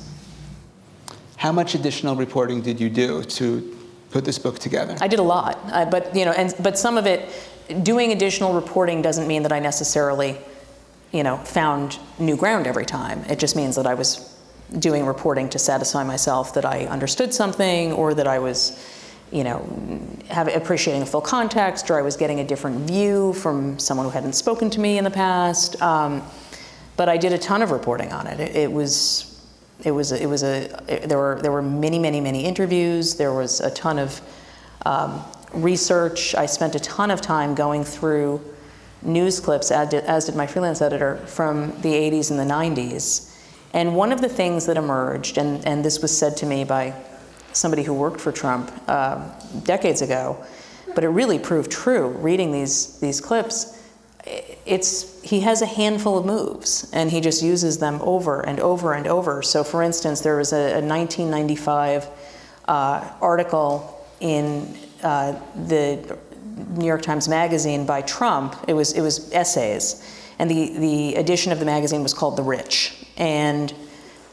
How 1.37 1.53
much 1.53 1.75
additional 1.75 2.17
reporting 2.17 2.63
did 2.63 2.81
you 2.81 2.91
do 2.91 3.23
to 3.23 3.77
put 4.11 4.25
this 4.25 4.39
book 4.39 4.59
together? 4.59 4.97
I 5.01 5.09
did 5.09 5.19
a 5.19 5.23
lot, 5.23 5.59
uh, 5.67 5.85
but 5.85 6.15
you 6.15 6.25
know, 6.25 6.33
and 6.33 6.55
but 6.61 6.79
some 6.79 6.97
of 6.97 7.07
it, 7.07 7.29
doing 7.83 8.13
additional 8.13 8.55
reporting 8.55 9.03
doesn't 9.03 9.27
mean 9.27 9.43
that 9.43 9.53
I 9.53 9.61
necessarily, 9.61 10.39
you 11.13 11.23
know, 11.23 11.37
found 11.39 11.99
new 12.19 12.37
ground 12.37 12.67
every 12.67 12.87
time. 12.87 13.25
It 13.29 13.39
just 13.39 13.57
means 13.57 13.77
that 13.77 13.87
I 13.87 13.95
was 13.95 14.37
doing 14.79 15.07
reporting 15.07 15.49
to 15.51 15.59
satisfy 15.59 16.05
myself 16.05 16.55
that 16.55 16.65
I 16.65 16.87
understood 16.87 17.33
something 17.33 17.93
or 17.93 18.15
that 18.15 18.27
I 18.27 18.39
was, 18.39 18.85
you 19.31 19.45
know, 19.45 19.67
have, 20.29 20.49
appreciating 20.55 21.03
a 21.03 21.07
full 21.07 21.21
context 21.21 21.91
or 21.91 21.99
I 21.99 22.03
was 22.03 22.17
getting 22.17 22.41
a 22.41 22.45
different 22.45 22.81
view 22.81 23.33
from 23.33 23.79
someone 23.79 24.07
who 24.07 24.11
hadn't 24.11 24.35
spoken 24.35 24.69
to 24.71 24.81
me 24.81 24.99
in 24.99 25.05
the 25.05 25.11
past. 25.11 25.81
Um, 25.81 26.23
but 26.99 27.09
I 27.09 27.17
did 27.17 27.33
a 27.33 27.39
ton 27.39 27.63
of 27.63 27.71
reporting 27.71 28.13
on 28.13 28.27
it. 28.27 28.41
It, 28.41 28.57
it 28.57 28.73
was 28.73 29.41
it 29.85 29.93
was 29.93 30.13
it 30.13 30.29
was 30.29 30.43
a 30.43 30.65
it, 30.93 31.09
there 31.09 31.17
were 31.17 31.39
there 31.41 31.53
were 31.53 31.63
many 31.63 31.99
many 31.99 32.21
many 32.21 32.45
interviews. 32.45 33.15
There 33.15 33.33
was 33.33 33.61
a 33.61 33.71
ton 33.71 33.99
of 33.99 34.21
um, 34.85 35.25
research. 35.55 36.35
I 36.35 36.45
spent 36.47 36.75
a 36.75 36.81
ton 36.81 37.11
of 37.11 37.21
time 37.21 37.55
going 37.55 37.85
through 37.85 38.43
news 39.03 39.39
clips, 39.39 39.71
as 39.71 39.89
did, 39.89 40.05
as 40.05 40.25
did 40.25 40.35
my 40.35 40.47
freelance 40.47 40.83
editor, 40.83 41.19
from 41.19 41.69
the 41.83 41.93
80s 41.93 42.31
and 42.31 42.39
the 42.39 42.53
90s. 42.53 43.33
And 43.73 43.95
one 43.95 44.13
of 44.13 44.21
the 44.21 44.29
things 44.29 44.67
that 44.67 44.77
emerged, 44.77 45.39
and, 45.39 45.65
and 45.65 45.85
this 45.85 46.01
was 46.03 46.17
said 46.17 46.37
to 46.39 46.47
me 46.47 46.65
by 46.65 46.95
somebody 47.53 47.85
who 47.85 47.95
worked 47.95 48.21
for 48.21 48.33
Trump 48.33 48.73
uh, 48.89 49.29
decades 49.63 50.03
ago, 50.03 50.45
but 50.95 51.05
it 51.05 51.09
really 51.09 51.39
proved 51.39 51.71
true 51.71 52.09
reading 52.09 52.51
these, 52.51 52.99
these 52.99 53.21
clips. 53.21 53.78
It's, 54.69 55.23
he 55.23 55.41
has 55.41 55.63
a 55.63 55.67
handful 55.67 56.19
of 56.19 56.27
moves 56.27 56.91
and 56.93 57.11
he 57.11 57.21
just 57.21 57.43
uses 57.43 57.79
them 57.79 58.01
over 58.03 58.41
and 58.41 58.61
over 58.61 58.93
and 58.93 59.07
over. 59.07 59.43
So, 59.43 59.65
for 59.65 59.83
instance, 59.83 60.21
there 60.21 60.37
was 60.37 60.53
a, 60.53 60.79
a 60.79 60.85
1995 60.85 62.07
uh, 62.67 63.11
article 63.21 64.07
in 64.21 64.77
uh, 65.03 65.41
the 65.67 66.19
New 66.77 66.87
York 66.87 67.03
Times 67.03 67.29
Magazine 67.29 67.87
by 67.87 68.03
Trump. 68.03 68.57
It 68.69 68.75
was, 68.75 68.93
it 68.93 69.01
was 69.01 69.33
essays. 69.33 70.05
And 70.39 70.51
the, 70.51 70.79
the 70.79 71.15
edition 71.17 71.53
of 71.53 71.59
the 71.59 71.65
magazine 71.65 72.03
was 72.03 72.15
called 72.15 72.37
The 72.37 72.43
Rich. 72.43 73.07
And 73.17 73.73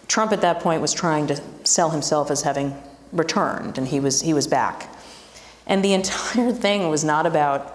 Trump 0.07 0.31
at 0.31 0.41
that 0.41 0.59
point 0.59 0.81
was 0.81 0.93
trying 0.93 1.27
to 1.27 1.41
sell 1.63 1.89
himself 1.89 2.29
as 2.29 2.41
having 2.41 2.75
returned, 3.11 3.77
and 3.77 3.87
he 3.87 3.99
was, 3.99 4.21
he 4.21 4.33
was 4.33 4.47
back. 4.47 4.89
And 5.67 5.83
the 5.83 5.93
entire 5.99 6.51
thing 6.51 6.89
was 6.89 7.03
not 7.03 7.25
about, 7.25 7.74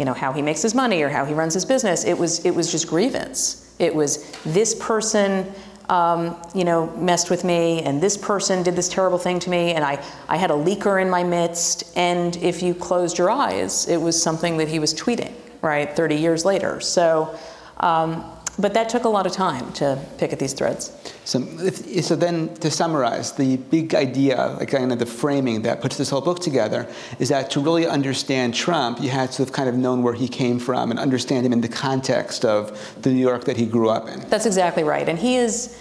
you 0.00 0.06
know, 0.06 0.14
how 0.14 0.32
he 0.32 0.40
makes 0.40 0.62
his 0.62 0.74
money 0.74 1.02
or 1.02 1.10
how 1.10 1.26
he 1.26 1.34
runs 1.34 1.52
his 1.52 1.66
business. 1.66 2.06
It 2.06 2.16
was, 2.16 2.42
it 2.46 2.54
was 2.54 2.72
just 2.72 2.88
grievance. 2.88 3.70
It 3.78 3.94
was 3.94 4.32
this 4.46 4.74
person, 4.74 5.52
um, 5.90 6.40
you 6.54 6.64
know, 6.64 6.86
messed 6.96 7.28
with 7.28 7.44
me, 7.44 7.82
and 7.82 8.02
this 8.02 8.16
person 8.16 8.62
did 8.62 8.76
this 8.76 8.88
terrible 8.88 9.18
thing 9.18 9.38
to 9.40 9.50
me, 9.50 9.74
and 9.74 9.84
I, 9.84 10.02
I 10.26 10.38
had 10.38 10.50
a 10.50 10.54
leaker 10.54 11.02
in 11.02 11.10
my 11.10 11.22
midst. 11.22 11.84
And 11.98 12.34
if 12.36 12.62
you 12.62 12.72
closed 12.72 13.18
your 13.18 13.30
eyes, 13.30 13.88
it 13.88 13.98
was 13.98 14.20
something 14.20 14.56
that 14.56 14.68
he 14.68 14.78
was 14.78 14.94
tweeting, 14.94 15.34
right, 15.60 15.94
30 15.94 16.14
years 16.14 16.46
later. 16.46 16.80
So, 16.80 17.38
um, 17.80 18.24
but 18.58 18.74
that 18.74 18.88
took 18.88 19.04
a 19.04 19.08
lot 19.08 19.26
of 19.26 19.32
time 19.32 19.72
to 19.74 19.98
pick 20.18 20.32
at 20.32 20.38
these 20.38 20.52
threads. 20.52 20.92
So, 21.24 21.42
if, 21.60 22.04
so 22.04 22.16
then 22.16 22.52
to 22.56 22.70
summarize, 22.70 23.32
the 23.32 23.56
big 23.56 23.94
idea, 23.94 24.56
like 24.58 24.70
kind 24.70 24.92
of 24.92 24.98
the 24.98 25.06
framing 25.06 25.62
that 25.62 25.80
puts 25.80 25.96
this 25.96 26.10
whole 26.10 26.20
book 26.20 26.40
together, 26.40 26.86
is 27.18 27.28
that 27.28 27.50
to 27.52 27.60
really 27.60 27.86
understand 27.86 28.54
Trump, 28.54 29.00
you 29.00 29.08
had 29.08 29.32
to 29.32 29.42
have 29.42 29.52
kind 29.52 29.68
of 29.68 29.76
known 29.76 30.02
where 30.02 30.14
he 30.14 30.28
came 30.28 30.58
from 30.58 30.90
and 30.90 30.98
understand 30.98 31.46
him 31.46 31.52
in 31.52 31.60
the 31.60 31.68
context 31.68 32.44
of 32.44 33.02
the 33.02 33.10
New 33.10 33.20
York 33.20 33.44
that 33.44 33.56
he 33.56 33.66
grew 33.66 33.88
up 33.88 34.08
in. 34.08 34.20
That's 34.28 34.46
exactly 34.46 34.82
right. 34.82 35.08
And 35.08 35.18
he 35.18 35.36
is, 35.36 35.78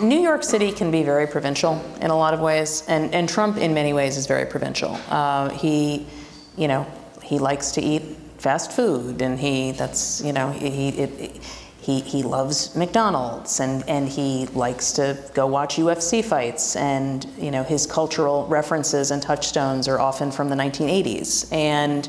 New 0.00 0.20
York 0.20 0.44
City 0.44 0.72
can 0.72 0.90
be 0.90 1.02
very 1.02 1.26
provincial 1.26 1.82
in 2.00 2.10
a 2.10 2.16
lot 2.16 2.32
of 2.32 2.40
ways, 2.40 2.84
and, 2.88 3.12
and 3.14 3.28
Trump 3.28 3.56
in 3.56 3.74
many 3.74 3.92
ways 3.92 4.16
is 4.16 4.26
very 4.26 4.46
provincial. 4.46 4.98
Uh, 5.08 5.50
he, 5.50 6.06
you 6.56 6.68
know, 6.68 6.86
he 7.22 7.38
likes 7.38 7.72
to 7.72 7.82
eat 7.82 8.02
fast 8.38 8.72
food, 8.72 9.22
and 9.22 9.38
he, 9.38 9.72
that's, 9.72 10.22
you 10.22 10.32
know, 10.32 10.50
he, 10.50 10.88
it, 10.90 11.42
he, 11.82 12.00
he 12.00 12.22
loves 12.22 12.76
McDonald's 12.76 13.58
and, 13.58 13.86
and 13.88 14.08
he 14.08 14.46
likes 14.46 14.92
to 14.92 15.18
go 15.34 15.48
watch 15.48 15.76
UFC 15.76 16.24
fights. 16.24 16.76
And 16.76 17.24
you 17.36 17.50
know, 17.50 17.64
his 17.64 17.86
cultural 17.86 18.46
references 18.46 19.10
and 19.10 19.20
touchstones 19.20 19.88
are 19.88 19.98
often 19.98 20.30
from 20.30 20.48
the 20.48 20.54
1980s. 20.54 21.52
And 21.52 22.08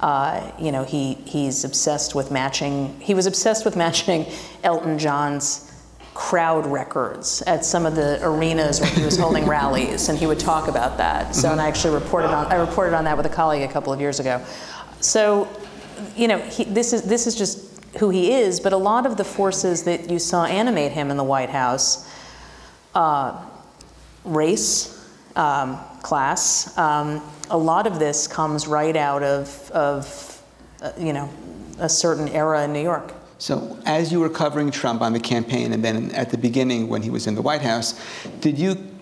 uh, 0.00 0.52
you 0.58 0.70
know, 0.70 0.84
he, 0.84 1.14
he's 1.14 1.64
obsessed 1.64 2.14
with 2.14 2.30
matching, 2.30 3.00
he 3.00 3.14
was 3.14 3.24
obsessed 3.24 3.64
with 3.64 3.76
matching 3.76 4.26
Elton 4.62 4.98
John's 4.98 5.72
crowd 6.12 6.66
records 6.66 7.42
at 7.42 7.64
some 7.64 7.86
of 7.86 7.96
the 7.96 8.18
arenas 8.22 8.80
where 8.80 8.90
he 8.90 9.04
was 9.04 9.16
holding 9.16 9.46
rallies, 9.46 10.10
and 10.10 10.18
he 10.18 10.26
would 10.26 10.38
talk 10.38 10.68
about 10.68 10.98
that. 10.98 11.34
So, 11.34 11.50
and 11.50 11.60
I 11.60 11.66
actually 11.66 11.94
reported 11.94 12.28
on, 12.28 12.46
I 12.52 12.56
reported 12.56 12.94
on 12.94 13.04
that 13.04 13.16
with 13.16 13.24
a 13.24 13.30
colleague 13.30 13.62
a 13.62 13.72
couple 13.72 13.92
of 13.92 14.00
years 14.00 14.20
ago. 14.20 14.44
So, 15.00 15.48
you 16.14 16.28
know, 16.28 16.38
he, 16.38 16.64
this 16.64 16.92
is 16.92 17.02
this 17.02 17.26
is 17.26 17.34
just 17.34 17.63
who 17.98 18.10
he 18.10 18.32
is, 18.32 18.60
but 18.60 18.72
a 18.72 18.76
lot 18.76 19.06
of 19.06 19.16
the 19.16 19.24
forces 19.24 19.84
that 19.84 20.10
you 20.10 20.18
saw 20.18 20.44
animate 20.44 20.92
him 20.92 21.10
in 21.10 21.16
the 21.16 21.24
White 21.24 21.50
House 21.50 22.10
uh, 22.94 23.44
race, 24.24 24.90
um, 25.36 25.78
class 26.02 26.76
um, 26.78 27.22
a 27.50 27.58
lot 27.58 27.86
of 27.86 27.98
this 27.98 28.26
comes 28.26 28.66
right 28.66 28.96
out 28.96 29.22
of, 29.22 29.70
of 29.70 30.42
uh, 30.82 30.92
you 30.98 31.12
know, 31.12 31.28
a 31.78 31.88
certain 31.88 32.28
era 32.28 32.64
in 32.64 32.72
New 32.72 32.82
York. 32.82 33.12
So, 33.38 33.78
as 33.84 34.12
you 34.12 34.20
were 34.20 34.30
covering 34.30 34.70
Trump 34.70 35.02
on 35.02 35.12
the 35.12 35.20
campaign, 35.20 35.72
and 35.72 35.84
then 35.84 36.10
at 36.12 36.30
the 36.30 36.38
beginning 36.38 36.88
when 36.88 37.02
he 37.02 37.10
was 37.10 37.26
in 37.26 37.34
the 37.34 37.42
White 37.42 37.62
House, 37.62 38.00
did 38.40 38.58
you 38.58 38.93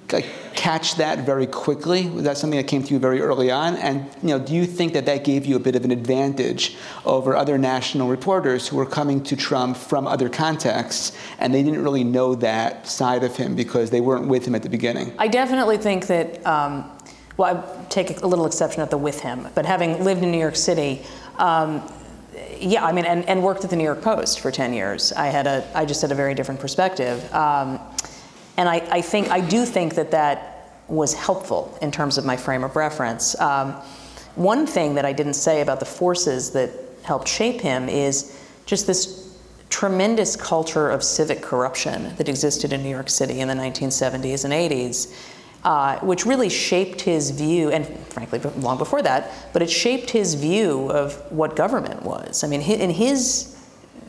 catch 0.54 0.96
that 0.96 1.20
very 1.24 1.46
quickly? 1.46 2.08
Was 2.08 2.24
that 2.24 2.36
something 2.36 2.58
that 2.58 2.68
came 2.68 2.82
to 2.82 2.92
you 2.92 2.98
very 2.98 3.20
early 3.20 3.50
on? 3.50 3.76
And 3.76 4.06
you 4.22 4.28
know, 4.28 4.38
do 4.38 4.52
you 4.54 4.66
think 4.66 4.92
that 4.92 5.06
that 5.06 5.24
gave 5.24 5.46
you 5.46 5.56
a 5.56 5.58
bit 5.58 5.74
of 5.74 5.84
an 5.84 5.90
advantage 5.90 6.76
over 7.04 7.34
other 7.34 7.56
national 7.56 8.08
reporters 8.08 8.68
who 8.68 8.76
were 8.76 8.86
coming 8.86 9.22
to 9.24 9.36
Trump 9.36 9.76
from 9.76 10.06
other 10.06 10.28
contexts 10.28 11.16
and 11.38 11.54
they 11.54 11.62
didn't 11.62 11.82
really 11.82 12.04
know 12.04 12.34
that 12.34 12.86
side 12.86 13.24
of 13.24 13.36
him 13.36 13.56
because 13.56 13.90
they 13.90 14.00
weren't 14.00 14.28
with 14.28 14.46
him 14.46 14.54
at 14.54 14.62
the 14.62 14.68
beginning? 14.68 15.14
I 15.18 15.28
definitely 15.28 15.78
think 15.78 16.06
that. 16.08 16.44
Um, 16.46 16.90
well, 17.38 17.56
I 17.56 17.84
take 17.88 18.20
a 18.20 18.26
little 18.26 18.44
exception 18.44 18.82
at 18.82 18.90
the 18.90 18.98
with 18.98 19.20
him, 19.20 19.48
but 19.54 19.64
having 19.64 20.04
lived 20.04 20.22
in 20.22 20.30
New 20.30 20.38
York 20.38 20.54
City, 20.54 21.02
um, 21.38 21.82
yeah, 22.60 22.84
I 22.84 22.92
mean, 22.92 23.04
and, 23.04 23.28
and, 23.28 23.42
worked 23.42 23.64
at 23.64 23.70
the 23.70 23.76
New 23.76 23.84
York 23.84 24.02
Post 24.02 24.40
for 24.40 24.50
10 24.50 24.72
years, 24.72 25.12
I 25.12 25.26
had 25.26 25.46
a, 25.46 25.68
I 25.74 25.84
just 25.84 26.02
had 26.02 26.12
a 26.12 26.14
very 26.14 26.34
different 26.34 26.60
perspective. 26.60 27.32
Um, 27.34 27.80
and 28.56 28.68
I, 28.68 28.76
I, 28.90 29.00
think, 29.00 29.30
I 29.30 29.40
do 29.40 29.64
think 29.64 29.94
that 29.94 30.10
that 30.10 30.80
was 30.88 31.14
helpful 31.14 31.76
in 31.80 31.90
terms 31.90 32.18
of 32.18 32.24
my 32.24 32.36
frame 32.36 32.64
of 32.64 32.76
reference. 32.76 33.38
Um, 33.40 33.72
one 34.34 34.66
thing 34.66 34.94
that 34.94 35.04
I 35.04 35.12
didn't 35.12 35.34
say 35.34 35.60
about 35.60 35.80
the 35.80 35.86
forces 35.86 36.50
that 36.52 36.70
helped 37.02 37.28
shape 37.28 37.60
him 37.60 37.88
is 37.88 38.38
just 38.66 38.86
this 38.86 39.38
tremendous 39.70 40.36
culture 40.36 40.90
of 40.90 41.02
civic 41.02 41.40
corruption 41.40 42.14
that 42.16 42.28
existed 42.28 42.72
in 42.72 42.82
New 42.82 42.90
York 42.90 43.08
City 43.08 43.40
in 43.40 43.48
the 43.48 43.54
1970s 43.54 44.44
and 44.44 44.52
80s. 44.52 45.14
Uh, 45.64 45.96
which 46.00 46.26
really 46.26 46.48
shaped 46.48 47.00
his 47.00 47.30
view, 47.30 47.70
and 47.70 47.86
frankly, 48.08 48.40
long 48.56 48.76
before 48.76 49.00
that, 49.00 49.30
but 49.52 49.62
it 49.62 49.70
shaped 49.70 50.10
his 50.10 50.34
view 50.34 50.90
of 50.90 51.14
what 51.30 51.54
government 51.54 52.02
was. 52.02 52.42
I 52.42 52.48
mean, 52.48 52.60
in 52.62 52.90
his 52.90 53.56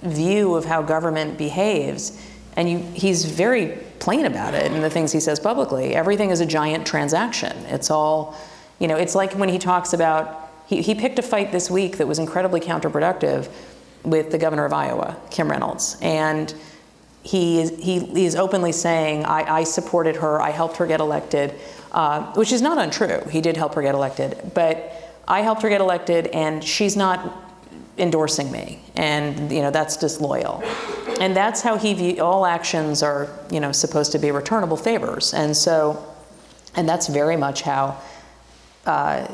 view 0.01 0.55
of 0.55 0.65
how 0.65 0.81
government 0.81 1.37
behaves, 1.37 2.19
and 2.55 2.67
you, 2.67 2.79
he's 2.79 3.25
very 3.25 3.77
plain 4.03 4.25
about 4.25 4.53
it 4.53 4.69
in 4.73 4.81
the 4.81 4.89
things 4.89 5.13
he 5.13 5.19
says 5.21 5.39
publicly. 5.39 5.95
Everything 5.95 6.29
is 6.29 6.41
a 6.41 6.45
giant 6.45 6.85
transaction. 6.85 7.55
It's 7.67 7.89
all, 7.89 8.35
you 8.79 8.87
know, 8.89 8.97
it's 8.97 9.15
like 9.15 9.31
when 9.33 9.47
he 9.47 9.57
talks 9.57 9.93
about, 9.93 10.51
he, 10.67 10.81
he 10.81 10.93
picked 10.93 11.19
a 11.19 11.21
fight 11.21 11.53
this 11.53 11.71
week 11.71 11.97
that 11.97 12.07
was 12.07 12.19
incredibly 12.19 12.59
counterproductive 12.59 13.49
with 14.03 14.29
the 14.31 14.37
governor 14.37 14.65
of 14.65 14.73
Iowa, 14.73 15.15
Kim 15.31 15.49
Reynolds. 15.49 15.97
And 16.01 16.53
he 17.23 17.61
is, 17.61 17.69
he, 17.79 17.99
he 17.99 18.25
is 18.25 18.35
openly 18.35 18.73
saying, 18.73 19.23
I, 19.23 19.59
I, 19.59 19.63
supported 19.63 20.17
her, 20.17 20.41
I 20.41 20.49
helped 20.49 20.75
her 20.77 20.85
get 20.85 20.99
elected, 20.99 21.53
uh, 21.93 22.33
which 22.33 22.51
is 22.51 22.61
not 22.61 22.77
untrue. 22.77 23.21
He 23.31 23.39
did 23.39 23.55
help 23.55 23.73
her 23.75 23.81
get 23.81 23.95
elected. 23.95 24.51
But 24.53 24.91
I 25.29 25.39
helped 25.39 25.61
her 25.61 25.69
get 25.69 25.79
elected, 25.79 26.27
and 26.27 26.61
she's 26.61 26.97
not 26.97 27.55
endorsing 27.97 28.51
me. 28.51 28.81
And, 28.97 29.49
you 29.49 29.61
know, 29.61 29.71
that's 29.71 29.95
disloyal. 29.95 30.61
And 31.19 31.35
that's 31.35 31.61
how 31.61 31.77
he 31.77 31.93
view 31.93 32.23
all 32.23 32.45
actions 32.45 33.03
are 33.03 33.29
you 33.51 33.59
know 33.59 33.71
supposed 33.71 34.11
to 34.13 34.19
be 34.19 34.31
returnable 34.31 34.77
favors. 34.77 35.33
And 35.33 35.55
so 35.55 36.03
and 36.75 36.87
that's 36.87 37.07
very 37.07 37.37
much 37.37 37.61
how 37.61 37.97
uh, 38.85 39.27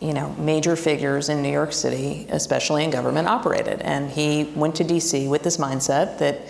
you 0.00 0.12
know 0.12 0.30
major 0.34 0.76
figures 0.76 1.28
in 1.28 1.42
new 1.42 1.50
york 1.50 1.72
city 1.72 2.26
especially 2.30 2.84
in 2.84 2.90
government 2.90 3.28
operated. 3.28 3.80
And 3.82 4.10
he 4.10 4.44
went 4.54 4.76
to 4.76 4.84
dc 4.84 5.28
with 5.28 5.42
this 5.42 5.56
mindset 5.56 6.18
that 6.18 6.40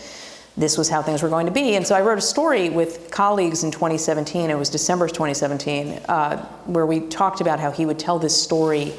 this 0.57 0.76
was 0.76 0.88
how 0.88 1.02
things 1.02 1.23
were 1.23 1.28
going 1.28 1.47
to 1.47 1.52
be. 1.52 1.76
And 1.76 1.87
so 1.87 1.95
i 1.95 2.00
wrote 2.00 2.19
a 2.19 2.23
story 2.23 2.69
with 2.69 3.11
colleagues 3.11 3.64
in 3.64 3.71
2017 3.71 4.50
it 4.50 4.59
was 4.59 4.69
december 4.69 5.09
2017 5.09 6.00
uh, 6.09 6.45
where 6.67 6.85
we 6.85 7.00
talked 7.00 7.40
about 7.40 7.59
how 7.59 7.71
he 7.71 7.87
would 7.87 7.99
tell 7.99 8.19
this 8.19 8.40
story 8.40 8.93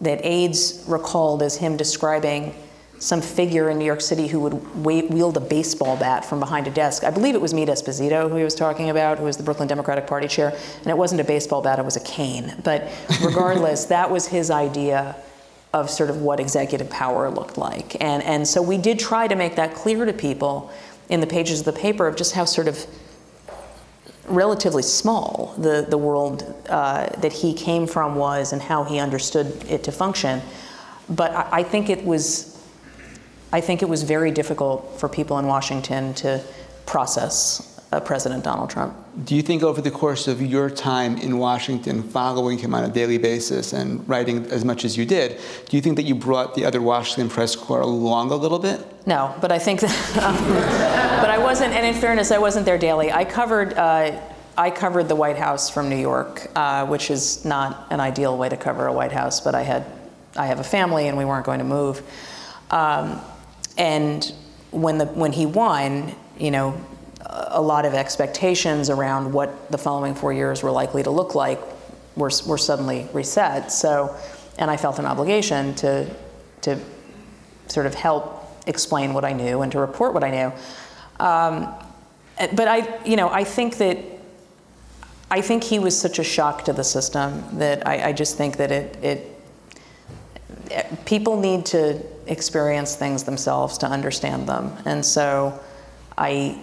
that 0.00 0.20
aides 0.24 0.84
recalled 0.86 1.42
as 1.42 1.56
him 1.56 1.76
describing 1.76 2.54
some 2.98 3.20
figure 3.20 3.68
in 3.68 3.78
New 3.78 3.84
York 3.84 4.00
City 4.00 4.26
who 4.26 4.40
would 4.40 4.84
wield 4.84 5.36
a 5.36 5.40
baseball 5.40 5.96
bat 5.96 6.24
from 6.24 6.40
behind 6.40 6.66
a 6.66 6.70
desk. 6.70 7.04
I 7.04 7.10
believe 7.10 7.34
it 7.34 7.40
was 7.40 7.52
Meade 7.52 7.68
Esposito 7.68 8.30
who 8.30 8.36
he 8.36 8.44
was 8.44 8.54
talking 8.54 8.90
about, 8.90 9.18
who 9.18 9.24
was 9.24 9.36
the 9.36 9.42
Brooklyn 9.42 9.68
Democratic 9.68 10.06
Party 10.06 10.28
chair, 10.28 10.56
and 10.78 10.86
it 10.86 10.96
wasn't 10.96 11.20
a 11.20 11.24
baseball 11.24 11.60
bat, 11.60 11.78
it 11.78 11.84
was 11.84 11.96
a 11.96 12.04
cane. 12.04 12.54
But 12.64 12.90
regardless, 13.22 13.84
that 13.86 14.10
was 14.10 14.26
his 14.26 14.50
idea 14.50 15.16
of 15.74 15.90
sort 15.90 16.08
of 16.08 16.22
what 16.22 16.40
executive 16.40 16.88
power 16.88 17.30
looked 17.30 17.58
like. 17.58 18.02
And, 18.02 18.22
and 18.22 18.48
so 18.48 18.62
we 18.62 18.78
did 18.78 18.98
try 18.98 19.28
to 19.28 19.36
make 19.36 19.56
that 19.56 19.74
clear 19.74 20.06
to 20.06 20.12
people 20.12 20.72
in 21.08 21.20
the 21.20 21.26
pages 21.26 21.60
of 21.60 21.66
the 21.66 21.72
paper 21.72 22.06
of 22.06 22.16
just 22.16 22.32
how 22.34 22.46
sort 22.46 22.66
of 22.66 22.86
relatively 24.26 24.82
small 24.82 25.54
the, 25.58 25.86
the 25.88 25.98
world 25.98 26.54
uh, 26.68 27.08
that 27.20 27.32
he 27.32 27.52
came 27.52 27.86
from 27.86 28.16
was 28.16 28.52
and 28.52 28.62
how 28.62 28.84
he 28.84 28.98
understood 28.98 29.46
it 29.68 29.84
to 29.84 29.92
function. 29.92 30.40
But 31.08 31.32
I, 31.32 31.48
I 31.52 31.62
think 31.62 31.90
it 31.90 32.04
was 32.04 32.55
I 33.56 33.62
think 33.62 33.80
it 33.80 33.88
was 33.88 34.02
very 34.02 34.32
difficult 34.32 35.00
for 35.00 35.08
people 35.08 35.38
in 35.38 35.46
Washington 35.46 36.12
to 36.16 36.44
process 36.84 37.80
uh, 37.90 38.00
President 38.00 38.44
Donald 38.44 38.68
Trump. 38.68 38.94
Do 39.24 39.34
you 39.34 39.40
think 39.40 39.62
over 39.62 39.80
the 39.80 39.90
course 39.90 40.28
of 40.28 40.42
your 40.42 40.68
time 40.68 41.16
in 41.16 41.38
Washington, 41.38 42.02
following 42.02 42.58
him 42.58 42.74
on 42.74 42.84
a 42.84 42.90
daily 42.90 43.16
basis 43.16 43.72
and 43.72 44.06
writing 44.06 44.44
as 44.50 44.62
much 44.62 44.84
as 44.84 44.98
you 44.98 45.06
did, 45.06 45.40
do 45.70 45.76
you 45.78 45.80
think 45.80 45.96
that 45.96 46.02
you 46.02 46.14
brought 46.14 46.54
the 46.54 46.66
other 46.66 46.82
Washington 46.82 47.30
press 47.30 47.56
corps 47.56 47.80
along 47.80 48.30
a 48.30 48.36
little 48.36 48.58
bit? 48.58 48.78
No, 49.06 49.34
but 49.40 49.50
I 49.50 49.58
think 49.58 49.80
that, 49.80 50.16
um, 50.22 50.36
but 51.22 51.30
I 51.30 51.38
wasn't, 51.38 51.72
and 51.72 51.86
in 51.86 51.94
fairness, 51.98 52.30
I 52.30 52.36
wasn't 52.36 52.66
there 52.66 52.76
daily. 52.76 53.10
I 53.10 53.24
covered, 53.24 53.72
uh, 53.72 54.20
I 54.58 54.70
covered 54.70 55.08
the 55.08 55.16
White 55.16 55.38
House 55.38 55.70
from 55.70 55.88
New 55.88 55.96
York, 55.96 56.50
uh, 56.54 56.84
which 56.84 57.10
is 57.10 57.42
not 57.46 57.86
an 57.88 58.00
ideal 58.00 58.36
way 58.36 58.50
to 58.50 58.56
cover 58.58 58.86
a 58.86 58.92
White 58.92 59.12
House, 59.12 59.40
but 59.40 59.54
I 59.54 59.62
had, 59.62 59.86
I 60.36 60.44
have 60.44 60.60
a 60.60 60.68
family 60.76 61.08
and 61.08 61.16
we 61.16 61.24
weren't 61.24 61.46
going 61.46 61.60
to 61.60 61.64
move. 61.64 62.02
Um, 62.70 63.18
and 63.76 64.32
when, 64.70 64.98
the, 64.98 65.06
when 65.06 65.32
he 65.32 65.46
won, 65.46 66.14
you 66.38 66.50
know, 66.50 66.78
a 67.28 67.60
lot 67.60 67.84
of 67.84 67.94
expectations 67.94 68.90
around 68.90 69.32
what 69.32 69.70
the 69.70 69.78
following 69.78 70.14
four 70.14 70.32
years 70.32 70.62
were 70.62 70.70
likely 70.70 71.02
to 71.02 71.10
look 71.10 71.34
like 71.34 71.60
were, 72.16 72.30
were 72.46 72.58
suddenly 72.58 73.08
reset. 73.12 73.72
So, 73.72 74.16
and 74.58 74.70
I 74.70 74.76
felt 74.76 74.98
an 74.98 75.06
obligation 75.06 75.74
to, 75.76 76.08
to 76.62 76.78
sort 77.68 77.86
of 77.86 77.94
help 77.94 78.44
explain 78.66 79.14
what 79.14 79.24
I 79.24 79.32
knew 79.32 79.62
and 79.62 79.70
to 79.72 79.78
report 79.78 80.14
what 80.14 80.24
I 80.24 80.30
knew. 80.30 81.24
Um, 81.24 81.74
but 82.54 82.68
I, 82.68 83.04
you 83.04 83.16
know, 83.16 83.28
I 83.28 83.44
think 83.44 83.78
that 83.78 83.98
I 85.30 85.40
think 85.40 85.64
he 85.64 85.78
was 85.78 85.98
such 85.98 86.18
a 86.18 86.24
shock 86.24 86.64
to 86.66 86.72
the 86.72 86.84
system 86.84 87.58
that 87.58 87.86
I, 87.86 88.08
I 88.08 88.12
just 88.12 88.36
think 88.36 88.58
that 88.58 88.70
it, 88.70 88.96
it 89.02 89.32
people 91.04 91.40
need 91.40 91.66
to 91.66 92.00
experience 92.26 92.96
things 92.96 93.24
themselves 93.24 93.78
to 93.78 93.86
understand 93.86 94.48
them. 94.48 94.76
And 94.84 95.04
so 95.04 95.58
I, 96.18 96.58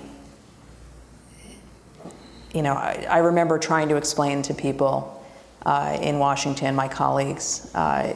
you 2.54 2.62
know, 2.62 2.74
I, 2.74 3.06
I 3.10 3.18
remember 3.20 3.58
trying 3.58 3.90
to 3.90 3.96
explain 3.96 4.42
to 4.44 4.54
people 4.54 5.24
uh, 5.66 5.98
in 6.02 6.20
Washington, 6.20 6.76
my 6.76 6.88
colleagues, 6.88 7.74
uh, 7.74 8.14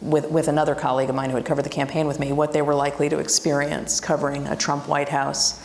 with, 0.00 0.30
with 0.30 0.48
another 0.48 0.74
colleague 0.74 1.08
of 1.08 1.14
mine 1.14 1.30
who 1.30 1.36
had 1.36 1.44
covered 1.44 1.64
the 1.64 1.70
campaign 1.70 2.06
with 2.06 2.20
me, 2.20 2.32
what 2.32 2.52
they 2.52 2.62
were 2.62 2.74
likely 2.74 3.08
to 3.08 3.18
experience 3.18 4.00
covering 4.00 4.46
a 4.46 4.56
Trump 4.56 4.88
White 4.88 5.08
House. 5.08 5.62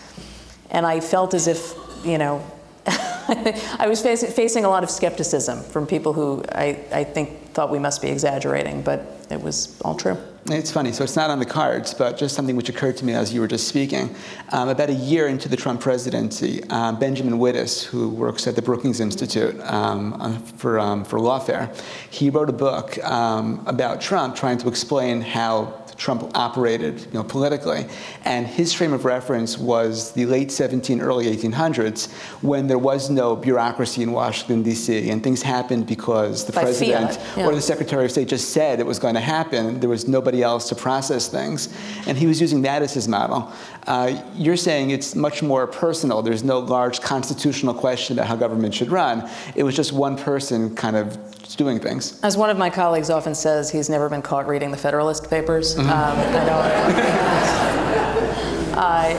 And 0.72 0.86
I 0.86 1.00
felt 1.00 1.34
as 1.34 1.48
if, 1.48 1.74
you 2.04 2.18
know, 2.18 2.44
I 2.88 3.86
was 3.88 4.02
face, 4.02 4.24
facing 4.34 4.66
a 4.66 4.70
lot 4.70 4.84
of 4.84 4.90
skepticism 4.90 5.62
from 5.62 5.86
people 5.86 6.14
who 6.14 6.44
I, 6.52 6.80
I 6.92 7.04
think 7.04 7.52
thought 7.52 7.70
we 7.70 7.80
must 7.80 8.02
be 8.02 8.10
exaggerating, 8.10 8.82
but 8.82 9.26
it 9.30 9.42
was 9.42 9.80
all 9.82 9.96
true. 9.96 10.18
It's 10.48 10.72
funny, 10.72 10.92
so 10.92 11.04
it's 11.04 11.16
not 11.16 11.30
on 11.30 11.38
the 11.38 11.46
cards, 11.46 11.94
but 11.94 12.18
just 12.18 12.36
something 12.36 12.56
which 12.56 12.68
occurred 12.68 12.98
to 12.98 13.06
me 13.06 13.14
as 13.14 13.32
you 13.32 13.42
were 13.42 13.48
just 13.48 13.68
speaking. 13.68 14.16
Um, 14.52 14.70
about 14.70 14.90
a 14.90 14.94
year 14.94 15.28
into 15.28 15.48
the 15.48 15.56
Trump 15.56 15.82
presidency, 15.82 16.64
um, 16.70 16.98
Benjamin 16.98 17.36
Wittes, 17.36 17.84
who 17.84 18.10
works 18.10 18.48
at 18.48 18.56
the 18.56 18.62
Brookings 18.62 19.00
Institute 19.00 19.60
um, 19.62 20.42
for, 20.58 20.80
um, 20.80 21.06
for 21.06 21.20
lawfare, 21.20 21.74
he 22.10 22.32
wrote 22.32 22.50
a 22.50 22.54
book 22.54 22.98
um, 23.04 23.64
about 23.68 24.02
Trump 24.02 24.36
trying 24.36 24.58
to 24.58 24.68
explain 24.68 25.22
how 25.22 25.81
Trump 25.98 26.32
operated 26.36 27.00
you 27.02 27.14
know, 27.14 27.24
politically. 27.24 27.86
And 28.26 28.48
his 28.48 28.74
frame 28.74 28.94
of 28.94 29.06
reference 29.06 29.58
was 29.58 30.12
the 30.14 30.26
late 30.26 30.52
17, 30.52 31.02
early 31.02 31.26
1800s, 31.26 32.12
when 32.42 32.68
there 32.68 32.78
was 32.78 33.10
no 33.10 33.36
bureaucracy 33.36 34.04
in 34.04 34.12
Washington, 34.12 34.64
D.C., 34.64 35.10
and 35.10 35.24
things 35.24 35.42
happened 35.42 35.88
because 35.88 36.46
the 36.46 36.54
By 36.54 36.64
president 36.64 37.20
yeah. 37.36 37.46
or 37.46 37.56
the 37.56 37.62
Secretary 37.62 38.06
of 38.06 38.12
State 38.12 38.28
just 38.28 38.52
said 38.52 38.80
it 38.80 38.86
was 38.86 39.00
going 39.00 39.16
to 39.16 39.22
happen. 39.22 39.80
There 39.80 39.90
was 39.90 40.08
nobody 40.08 40.44
else 40.44 40.70
to 40.70 40.76
process 40.76 41.28
things. 41.28 41.74
And 42.08 42.18
he 42.18 42.28
was 42.28 42.40
using 42.40 42.62
that 42.64 42.82
as 42.82 42.94
his 42.94 43.08
model. 43.08 43.52
Uh, 43.88 44.22
you're 44.36 44.58
saying 44.58 44.92
it's 44.92 45.16
much 45.16 45.42
more 45.42 45.68
personal. 45.68 46.22
There's 46.22 46.44
no 46.44 46.60
large 46.60 47.02
constitutional 47.02 47.74
question 47.74 48.18
about 48.18 48.28
how 48.28 48.36
government 48.36 48.74
should 48.74 48.92
run. 48.92 49.30
It 49.56 49.64
was 49.64 49.76
just 49.76 49.92
one 49.92 50.18
person 50.18 50.76
kind 50.76 50.96
of 50.96 51.18
doing 51.56 51.80
things. 51.80 52.20
As 52.22 52.38
one 52.38 52.50
of 52.50 52.58
my 52.58 52.70
colleagues 52.70 53.10
often 53.10 53.36
says, 53.36 53.72
he's 53.72 53.90
never 53.90 54.10
been 54.10 54.22
caught 54.22 54.48
reading 54.48 54.72
the 54.72 54.78
Federalist 54.78 55.30
Papers. 55.30 55.76
Mm-hmm. 55.76 55.90
Um, 55.90 56.18
uh, 58.78 59.18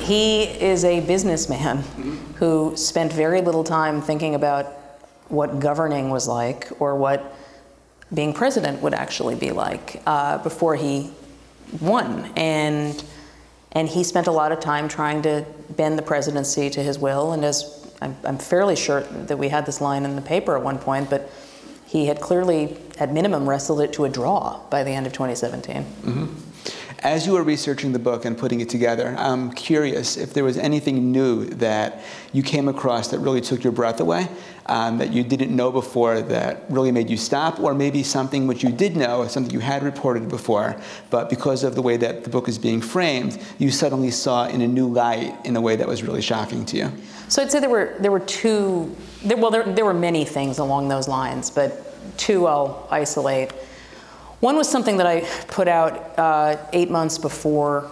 he 0.00 0.44
is 0.44 0.84
a 0.84 1.00
businessman 1.00 1.78
who 2.36 2.76
spent 2.76 3.12
very 3.12 3.40
little 3.40 3.64
time 3.64 4.02
thinking 4.02 4.34
about 4.34 4.66
what 5.28 5.60
governing 5.60 6.10
was 6.10 6.28
like 6.28 6.68
or 6.78 6.96
what 6.96 7.34
being 8.12 8.34
president 8.34 8.82
would 8.82 8.94
actually 8.94 9.34
be 9.34 9.50
like 9.50 10.02
uh, 10.06 10.38
before 10.38 10.76
he 10.76 11.10
won. 11.80 12.30
And, 12.36 13.02
and 13.72 13.88
he 13.88 14.04
spent 14.04 14.26
a 14.26 14.32
lot 14.32 14.52
of 14.52 14.60
time 14.60 14.88
trying 14.88 15.22
to 15.22 15.46
bend 15.70 15.98
the 15.98 16.02
presidency 16.02 16.68
to 16.70 16.82
his 16.82 16.98
will. 16.98 17.32
And 17.32 17.44
as 17.44 17.81
I'm, 18.02 18.16
I'm 18.24 18.38
fairly 18.38 18.76
sure 18.76 19.02
that 19.02 19.38
we 19.38 19.48
had 19.48 19.64
this 19.64 19.80
line 19.80 20.04
in 20.04 20.16
the 20.16 20.22
paper 20.22 20.56
at 20.56 20.62
one 20.62 20.78
point, 20.78 21.08
but 21.08 21.30
he 21.86 22.06
had 22.06 22.20
clearly, 22.20 22.76
at 22.98 23.12
minimum, 23.12 23.48
wrestled 23.48 23.80
it 23.80 23.92
to 23.94 24.04
a 24.04 24.08
draw 24.08 24.60
by 24.70 24.82
the 24.82 24.90
end 24.90 25.06
of 25.06 25.12
2017. 25.12 25.82
Mm-hmm. 25.82 26.38
As 27.00 27.26
you 27.26 27.32
were 27.32 27.42
researching 27.42 27.92
the 27.92 27.98
book 27.98 28.24
and 28.24 28.38
putting 28.38 28.60
it 28.60 28.68
together, 28.68 29.14
I'm 29.18 29.52
curious 29.52 30.16
if 30.16 30.32
there 30.34 30.44
was 30.44 30.56
anything 30.56 31.10
new 31.10 31.46
that 31.46 32.00
you 32.32 32.44
came 32.44 32.68
across 32.68 33.08
that 33.08 33.18
really 33.18 33.40
took 33.40 33.64
your 33.64 33.72
breath 33.72 33.98
away, 33.98 34.28
um, 34.66 34.98
that 34.98 35.12
you 35.12 35.24
didn't 35.24 35.54
know 35.54 35.72
before 35.72 36.22
that 36.22 36.62
really 36.68 36.92
made 36.92 37.10
you 37.10 37.16
stop, 37.16 37.58
or 37.58 37.74
maybe 37.74 38.04
something 38.04 38.46
which 38.46 38.62
you 38.62 38.70
did 38.70 38.96
know, 38.96 39.26
something 39.26 39.52
you 39.52 39.58
had 39.58 39.82
reported 39.82 40.28
before, 40.28 40.80
but 41.10 41.28
because 41.28 41.64
of 41.64 41.74
the 41.74 41.82
way 41.82 41.96
that 41.96 42.22
the 42.22 42.30
book 42.30 42.48
is 42.48 42.56
being 42.56 42.80
framed, 42.80 43.38
you 43.58 43.70
suddenly 43.72 44.12
saw 44.12 44.46
in 44.46 44.60
a 44.60 44.68
new 44.68 44.86
light 44.86 45.34
in 45.44 45.56
a 45.56 45.60
way 45.60 45.74
that 45.74 45.88
was 45.88 46.04
really 46.04 46.22
shocking 46.22 46.64
to 46.66 46.76
you. 46.76 46.92
So 47.28 47.42
I'd 47.42 47.50
say 47.50 47.60
there 47.60 47.70
were 47.70 47.94
there 48.00 48.10
were 48.10 48.20
two. 48.20 48.94
There, 49.24 49.36
well, 49.36 49.50
there, 49.50 49.64
there 49.64 49.84
were 49.84 49.94
many 49.94 50.24
things 50.24 50.58
along 50.58 50.88
those 50.88 51.08
lines, 51.08 51.50
but 51.50 52.18
two 52.18 52.46
I'll 52.46 52.86
isolate. 52.90 53.52
One 54.40 54.56
was 54.56 54.68
something 54.68 54.96
that 54.96 55.06
I 55.06 55.20
put 55.46 55.68
out 55.68 56.18
uh, 56.18 56.56
eight 56.72 56.90
months 56.90 57.16
before 57.16 57.88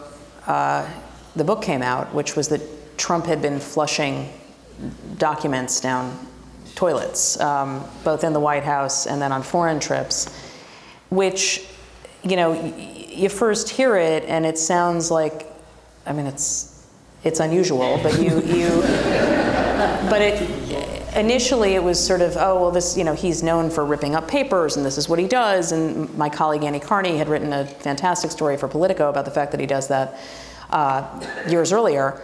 uh, 0.47 0.89
the 1.37 1.45
book 1.45 1.63
came 1.63 1.83
out, 1.83 2.13
which 2.13 2.35
was 2.35 2.49
that 2.49 2.61
Trump 2.99 3.27
had 3.27 3.41
been 3.41 3.61
flushing 3.61 4.29
documents 5.17 5.81
down 5.81 6.27
toilets, 6.75 7.39
um, 7.41 7.85
both 8.05 8.25
in 8.25 8.33
the 8.33 8.41
White 8.41 8.65
House 8.65 9.07
and 9.07 9.21
then 9.23 9.33
on 9.33 9.43
foreign 9.43 9.79
trips, 9.79 10.35
which, 11.11 11.67
you 12.23 12.37
know, 12.37 12.53
you 12.53 13.29
first 13.29 13.69
hear 13.69 13.97
it 13.97 14.25
and 14.25 14.45
it 14.47 14.59
sounds 14.59 15.11
like, 15.11 15.47
I 16.07 16.13
mean, 16.13 16.27
it's 16.27 16.70
it's 17.25 17.41
unusual, 17.41 18.01
but 18.03 18.21
you 18.21 18.41
you, 18.41 18.81
but 20.09 20.21
it 20.21 21.01
initially 21.17 21.75
it 21.75 21.83
was 21.83 22.05
sort 22.05 22.21
of, 22.21 22.37
oh, 22.37 22.61
well, 22.61 22.71
this, 22.71 22.97
you 22.97 23.05
know, 23.05 23.15
he's 23.15 23.43
known 23.43 23.71
for 23.71 23.85
ripping 23.85 24.15
up 24.15 24.29
papers 24.29 24.77
and 24.77 24.85
this 24.85 24.99
is 24.99 25.09
what 25.09 25.19
he 25.19 25.27
does. 25.27 25.73
And 25.73 26.13
my 26.17 26.29
colleague 26.29 26.65
Annie 26.65 26.81
Karni 26.81 27.17
had 27.17 27.29
written 27.29 27.53
a 27.53 27.67
fantastic 27.67 28.31
story 28.31 28.57
for 28.57 28.69
Politico 28.69 29.09
about 29.09 29.25
the 29.25 29.31
fact 29.31 29.51
that 29.53 29.61
he 29.61 29.67
does 29.67 29.89
that 29.89 30.19
uh, 30.71 31.27
years 31.49 31.73
earlier. 31.73 32.21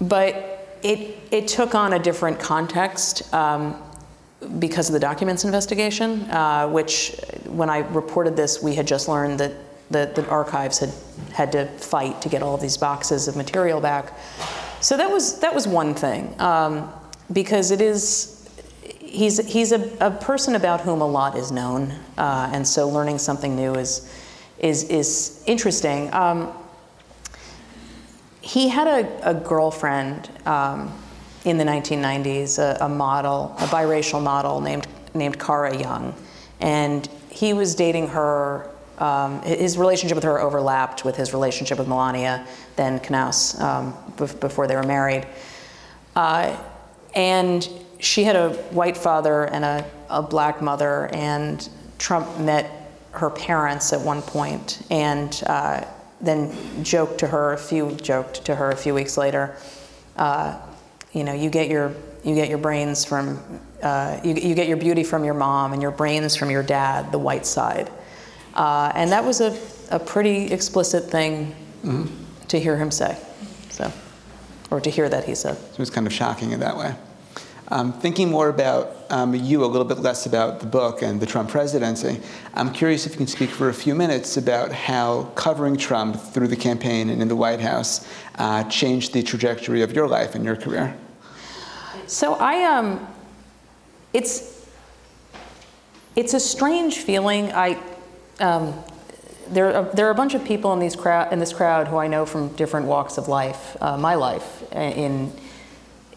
But 0.00 0.78
it, 0.82 1.18
it 1.30 1.48
took 1.48 1.74
on 1.74 1.92
a 1.92 1.98
different 1.98 2.40
context 2.40 3.32
um, 3.34 3.80
because 4.58 4.88
of 4.88 4.94
the 4.94 5.00
documents 5.00 5.44
investigation, 5.44 6.22
uh, 6.30 6.66
which 6.68 7.20
when 7.44 7.68
I 7.68 7.78
reported 7.78 8.36
this, 8.36 8.62
we 8.62 8.74
had 8.74 8.86
just 8.86 9.06
learned 9.08 9.38
that 9.40 9.52
the, 9.90 10.10
the 10.14 10.26
archives 10.28 10.78
had 10.78 10.92
had 11.32 11.52
to 11.52 11.66
fight 11.66 12.22
to 12.22 12.28
get 12.28 12.42
all 12.42 12.54
of 12.54 12.60
these 12.60 12.76
boxes 12.76 13.28
of 13.28 13.36
material 13.36 13.80
back. 13.80 14.12
So 14.80 14.96
that 14.96 15.10
was 15.10 15.40
that 15.40 15.54
was 15.54 15.66
one 15.66 15.94
thing, 15.94 16.38
um, 16.40 16.90
because 17.32 17.70
it 17.70 17.80
is 17.80 18.48
he's 18.82 19.44
he's 19.46 19.72
a, 19.72 19.96
a 20.00 20.10
person 20.10 20.54
about 20.54 20.80
whom 20.80 21.00
a 21.00 21.06
lot 21.06 21.36
is 21.36 21.50
known, 21.50 21.92
uh, 22.16 22.50
and 22.52 22.66
so 22.66 22.88
learning 22.88 23.18
something 23.18 23.56
new 23.56 23.74
is 23.74 24.10
is 24.58 24.84
is 24.84 25.42
interesting. 25.46 26.12
Um, 26.14 26.52
he 28.40 28.68
had 28.68 28.86
a, 28.86 29.30
a 29.30 29.34
girlfriend 29.34 30.30
um, 30.46 30.96
in 31.44 31.58
the 31.58 31.64
1990s, 31.64 32.58
a, 32.58 32.84
a, 32.84 32.88
model, 32.88 33.54
a 33.58 33.64
biracial 33.66 34.22
model 34.22 34.60
named 34.60 34.86
named 35.14 35.38
Kara 35.38 35.76
Young, 35.76 36.14
and 36.60 37.08
he 37.28 37.52
was 37.52 37.74
dating 37.74 38.08
her. 38.08 38.70
Um, 39.00 39.42
his 39.42 39.78
relationship 39.78 40.14
with 40.14 40.24
her 40.24 40.40
overlapped 40.40 41.04
with 41.04 41.16
his 41.16 41.32
relationship 41.32 41.78
with 41.78 41.88
Melania, 41.88 42.46
then 42.76 43.00
Knauss, 43.00 43.58
um, 43.60 43.94
before 44.16 44.66
they 44.66 44.76
were 44.76 44.82
married. 44.82 45.26
Uh, 46.14 46.56
and 47.14 47.68
she 47.98 48.24
had 48.24 48.36
a 48.36 48.52
white 48.70 48.96
father 48.96 49.44
and 49.44 49.64
a, 49.64 49.90
a 50.08 50.22
black 50.22 50.60
mother, 50.60 51.08
and 51.12 51.68
Trump 51.98 52.38
met 52.38 52.70
her 53.12 53.30
parents 53.30 53.92
at 53.92 54.00
one 54.00 54.22
point, 54.22 54.82
and 54.90 55.42
uh, 55.46 55.84
then 56.20 56.52
joked 56.84 57.18
to 57.18 57.26
her 57.26 57.52
a 57.52 57.58
few 57.58 57.92
joked 57.96 58.44
to 58.44 58.54
her 58.54 58.70
a 58.70 58.76
few 58.76 58.94
weeks 58.94 59.16
later. 59.16 59.56
Uh, 60.16 60.58
you 61.12 61.24
know, 61.24 61.32
you 61.32 61.50
get 61.50 61.68
your 61.68 61.92
you 62.24 62.34
get 62.34 62.48
your 62.48 62.58
brains 62.58 63.04
from 63.04 63.40
uh, 63.82 64.20
you, 64.22 64.34
you 64.34 64.54
get 64.54 64.68
your 64.68 64.76
beauty 64.76 65.02
from 65.02 65.24
your 65.24 65.34
mom 65.34 65.72
and 65.72 65.82
your 65.82 65.90
brains 65.90 66.36
from 66.36 66.50
your 66.50 66.62
dad, 66.62 67.10
the 67.12 67.18
white 67.18 67.46
side, 67.46 67.90
uh, 68.60 68.92
and 68.94 69.10
that 69.10 69.24
was 69.24 69.40
a, 69.40 69.58
a 69.90 69.98
pretty 69.98 70.52
explicit 70.52 71.04
thing 71.04 71.46
mm-hmm. 71.82 72.06
to 72.48 72.60
hear 72.60 72.76
him 72.76 72.90
say, 72.90 73.16
so, 73.70 73.90
or 74.70 74.82
to 74.82 74.90
hear 74.90 75.08
that 75.08 75.24
he 75.24 75.34
said. 75.34 75.56
It 75.72 75.78
was 75.78 75.88
kind 75.88 76.06
of 76.06 76.12
shocking 76.12 76.52
in 76.52 76.60
that 76.60 76.76
way. 76.76 76.94
Um, 77.68 77.90
thinking 77.90 78.28
more 78.28 78.50
about 78.50 79.06
um, 79.08 79.34
you, 79.34 79.64
a 79.64 79.66
little 79.66 79.86
bit 79.86 80.00
less 80.00 80.26
about 80.26 80.60
the 80.60 80.66
book 80.66 81.00
and 81.00 81.18
the 81.18 81.24
Trump 81.24 81.48
presidency, 81.48 82.20
I'm 82.52 82.70
curious 82.70 83.06
if 83.06 83.12
you 83.12 83.16
can 83.16 83.28
speak 83.28 83.48
for 83.48 83.70
a 83.70 83.74
few 83.74 83.94
minutes 83.94 84.36
about 84.36 84.72
how 84.72 85.32
covering 85.36 85.78
Trump 85.78 86.16
through 86.16 86.48
the 86.48 86.56
campaign 86.56 87.08
and 87.08 87.22
in 87.22 87.28
the 87.28 87.36
White 87.36 87.60
House 87.60 88.06
uh, 88.34 88.64
changed 88.64 89.14
the 89.14 89.22
trajectory 89.22 89.80
of 89.80 89.92
your 89.92 90.06
life 90.06 90.34
and 90.34 90.44
your 90.44 90.56
career. 90.56 90.94
So 92.06 92.34
I 92.34 92.64
um, 92.64 93.08
it's 94.12 94.66
it's 96.14 96.34
a 96.34 96.40
strange 96.40 96.98
feeling. 96.98 97.52
I 97.52 97.78
um, 98.40 98.74
there 99.50 99.74
are, 99.74 99.84
there 99.94 100.06
are 100.06 100.10
a 100.10 100.14
bunch 100.14 100.34
of 100.34 100.44
people 100.44 100.72
in 100.72 100.78
these 100.78 100.96
crowd 100.96 101.32
in 101.32 101.38
this 101.38 101.52
crowd 101.52 101.88
who 101.88 101.96
I 101.96 102.06
know 102.06 102.24
from 102.24 102.48
different 102.54 102.86
walks 102.86 103.18
of 103.18 103.28
life, 103.28 103.76
uh, 103.80 103.96
my 103.96 104.14
life 104.14 104.62
in 104.72 105.32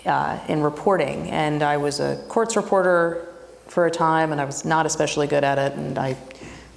uh, 0.05 0.39
in 0.47 0.62
reporting. 0.62 1.29
And 1.29 1.63
I 1.63 1.77
was 1.77 1.99
a 1.99 2.23
courts 2.27 2.55
reporter 2.55 3.27
for 3.67 3.86
a 3.86 3.91
time, 3.91 4.31
and 4.31 4.39
I 4.39 4.45
was 4.45 4.65
not 4.65 4.86
especially 4.86 5.27
good 5.27 5.43
at 5.43 5.57
it. 5.57 5.73
And 5.77 5.97
I 5.97 6.15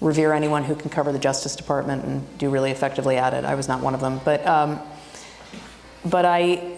revere 0.00 0.32
anyone 0.32 0.64
who 0.64 0.74
can 0.74 0.90
cover 0.90 1.12
the 1.12 1.18
Justice 1.18 1.56
Department 1.56 2.04
and 2.04 2.38
do 2.38 2.48
really 2.50 2.70
effectively 2.70 3.16
at 3.16 3.35
it. 3.35 3.44
I 3.44 3.54
was 3.54 3.68
not 3.68 3.82
one 3.82 3.94
of 3.94 4.00
them, 4.00 4.20
but 4.24 4.46
um, 4.46 4.80
but 6.04 6.24
I. 6.24 6.72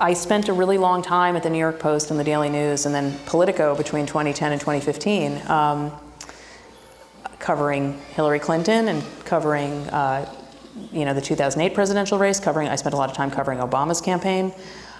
I 0.00 0.12
spent 0.12 0.48
a 0.48 0.52
really 0.52 0.78
long 0.78 1.02
time 1.02 1.34
at 1.34 1.42
the 1.42 1.50
New 1.50 1.58
York 1.58 1.80
Post 1.80 2.12
and 2.12 2.20
the 2.20 2.24
Daily 2.24 2.48
News, 2.48 2.86
and 2.86 2.94
then 2.94 3.18
Politico 3.26 3.74
between 3.74 4.06
2010 4.06 4.52
and 4.52 4.60
2015, 4.60 5.50
um, 5.50 5.90
covering 7.38 7.98
Hillary 8.14 8.38
Clinton 8.38 8.88
and 8.88 9.04
covering, 9.24 9.72
uh, 9.88 10.32
you 10.92 11.04
know, 11.04 11.14
the 11.14 11.20
2008 11.20 11.74
presidential 11.74 12.18
race. 12.18 12.40
Covering, 12.40 12.68
I 12.68 12.76
spent 12.76 12.94
a 12.94 12.98
lot 12.98 13.10
of 13.10 13.16
time 13.16 13.30
covering 13.30 13.58
Obama's 13.58 14.00
campaign. 14.00 14.52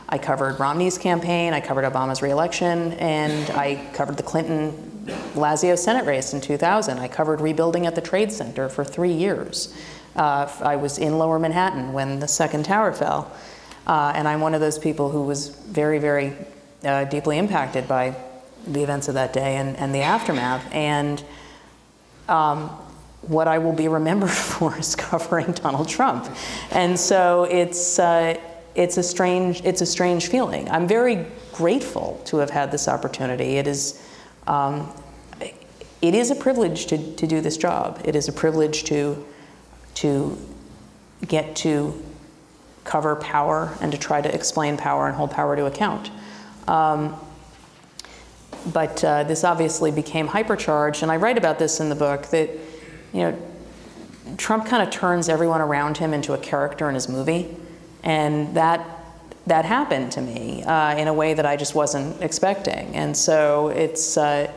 I 0.09 0.17
covered 0.17 0.59
Romney's 0.59 0.97
campaign, 0.97 1.53
I 1.53 1.61
covered 1.61 1.85
Obama's 1.85 2.23
reelection, 2.23 2.93
and 2.95 3.51
I 3.51 3.91
covered 3.93 4.17
the 4.17 4.23
Clinton 4.23 4.73
Lazio 5.35 5.77
Senate 5.79 6.07
race 6.07 6.33
in 6.33 6.41
2000. 6.41 6.99
I 6.99 7.09
covered 7.09 7.43
rebuilding 7.43 7.87
at 7.87 7.95
the 7.95 8.01
Trade 8.01 8.33
Center 8.33 8.71
for 8.71 8.85
three 8.85 9.13
years. 9.13 9.75
Uh, 10.17 10.51
I 10.61 10.77
was 10.77 10.99
in 10.99 11.19
Lower 11.19 11.39
Manhattan 11.39 11.93
when 11.93 12.21
the 12.21 12.29
second 12.29 12.65
tower 12.65 12.93
fell. 12.93 13.31
Uh, 13.87 14.13
and 14.15 14.27
I'm 14.27 14.41
one 14.41 14.55
of 14.55 14.61
those 14.61 14.79
people 14.79 15.11
who 15.11 15.23
was 15.23 15.49
very, 15.49 15.99
very 15.99 16.35
uh, 16.85 17.05
deeply 17.05 17.39
impacted 17.39 17.87
by 17.87 18.17
the 18.67 18.83
events 18.83 19.09
of 19.09 19.15
that 19.15 19.33
day 19.33 19.57
and, 19.57 19.77
and 19.77 19.95
the 19.95 20.03
aftermath. 20.03 20.67
And 20.73 21.23
um, 22.29 22.69
what 23.23 23.49
I 23.49 23.59
will 23.59 23.73
be 23.73 23.89
remembered 23.89 24.31
for 24.31 24.77
is 24.79 24.95
covering 24.95 25.53
Donald 25.53 25.89
Trump. 25.89 26.29
And 26.71 26.99
so 26.99 27.45
it's, 27.45 27.99
uh, 27.99 28.39
it's 28.79 28.97
a 28.97 29.03
strange 29.03 29.61
it's 29.65 29.81
a 29.81 29.87
strange 29.87 30.29
feeling. 30.29 30.71
I'm 30.71 30.87
very 30.87 31.27
grateful 31.53 32.23
to 32.27 32.37
have 32.39 32.51
had 32.51 32.71
this 32.71 32.87
opportunity. 32.87 33.57
It 33.57 33.67
is 33.67 34.01
um, 34.47 34.93
it 36.01 36.15
is 36.15 36.31
a 36.31 36.37
privilege 36.37 36.87
to, 36.87 37.15
to 37.17 37.27
do 37.27 37.41
this 37.41 37.57
job. 37.57 38.01
It 38.05 38.15
is 38.15 38.29
a 38.29 38.33
privilege 38.33 38.85
to 38.85 39.27
to 39.95 40.39
get 41.27 41.57
to 41.57 42.01
cover 42.85 43.17
power 43.17 43.77
and 43.81 43.91
to 43.91 43.99
try 43.99 44.23
to 44.23 44.33
explain 44.33 44.77
power 44.77 45.09
and 45.09 45.17
hold 45.17 45.33
power 45.33 45.57
to 45.57 45.67
account. 45.67 46.13
Um, 46.69 47.19
but 48.73 49.03
uh, 49.05 49.25
this 49.25 49.45
obviously 49.45 49.91
became 49.91 50.29
hypercharged, 50.29 51.03
and 51.03 51.11
I 51.11 51.17
write 51.17 51.39
about 51.39 51.59
this 51.59 51.81
in 51.81 51.89
the 51.89 51.95
book 51.95 52.27
that 52.29 52.51
you 53.13 53.23
know 53.23 53.39
Trump 54.37 54.67
kind 54.67 54.83
of 54.83 54.91
turns 54.91 55.29
everyone 55.29 55.61
around 55.61 55.97
him 55.97 56.13
into 56.13 56.35
a 56.35 56.39
character 56.39 56.89
in 56.89 56.95
his 56.95 57.09
movie. 57.09 57.57
And 58.03 58.55
that, 58.55 58.87
that 59.47 59.65
happened 59.65 60.13
to 60.13 60.21
me 60.21 60.63
uh, 60.65 60.97
in 60.97 61.09
a 61.09 61.15
way 61.15 61.35
that 61.35 61.47
I 61.47 61.57
just 61.57 61.75
wasn't 61.75 62.21
expecting. 62.23 62.95
And 62.95 63.17
so 63.17 63.69
it's, 63.69 64.17
uh, 64.17 64.53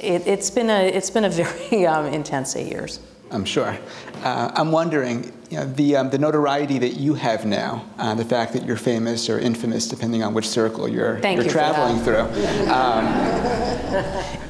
it, 0.00 0.22
has 0.24 0.50
been 0.50 0.70
a, 0.70 0.86
it's 0.86 1.10
been 1.10 1.24
a 1.24 1.30
very 1.30 1.86
um, 1.86 2.06
intense 2.06 2.54
eight 2.56 2.70
years. 2.70 3.00
I'm 3.30 3.44
sure. 3.44 3.76
Uh, 4.22 4.52
I'm 4.54 4.70
wondering, 4.70 5.32
you 5.50 5.58
know, 5.58 5.64
the, 5.64 5.96
um, 5.96 6.10
the 6.10 6.18
notoriety 6.18 6.78
that 6.78 6.94
you 6.94 7.14
have 7.14 7.46
now, 7.46 7.84
uh, 7.98 8.14
the 8.14 8.24
fact 8.24 8.52
that 8.54 8.64
you're 8.64 8.76
famous 8.76 9.30
or 9.30 9.38
infamous, 9.38 9.86
depending 9.86 10.22
on 10.22 10.34
which 10.34 10.48
circle 10.48 10.88
you're, 10.88 11.18
you're 11.18 11.42
you 11.42 11.48
traveling 11.48 12.02
through. 12.02 12.26
Um, 12.70 13.06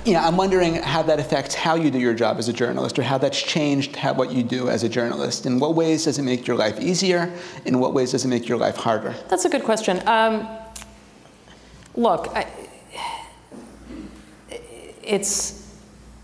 you 0.07 0.15
know, 0.15 0.21
I'm 0.21 0.37
wondering 0.37 0.77
how 0.77 1.03
that 1.03 1.21
affects 1.21 1.55
how 1.55 1.75
you 1.75 1.91
do 1.91 1.99
your 1.99 2.15
job 2.15 2.39
as 2.39 2.49
a 2.49 2.53
journalist, 2.53 2.99
or 2.99 3.03
how 3.03 3.19
that's 3.19 3.41
changed 3.41 3.97
how, 3.97 4.15
what 4.15 4.33
you 4.33 4.43
do 4.43 4.71
as 4.71 4.85
a 4.85 4.89
journalist. 4.89 5.45
In 5.45 5.59
what 5.59 5.75
ways 5.75 6.05
does 6.05 6.19
it 6.19 6.23
make 6.23 6.47
your 6.47 6.57
life 6.57 6.81
easier? 6.81 7.31
In 7.67 7.79
what 7.79 7.93
ways 7.93 8.13
does 8.13 8.25
it 8.25 8.29
make 8.29 8.49
your 8.49 8.57
life 8.57 8.77
harder? 8.77 9.15
That's 9.29 9.45
a 9.45 9.51
good 9.51 9.65
question. 9.65 10.01
Um, 10.09 10.49
look, 11.95 12.29
I, 12.35 12.47
it's 15.03 15.63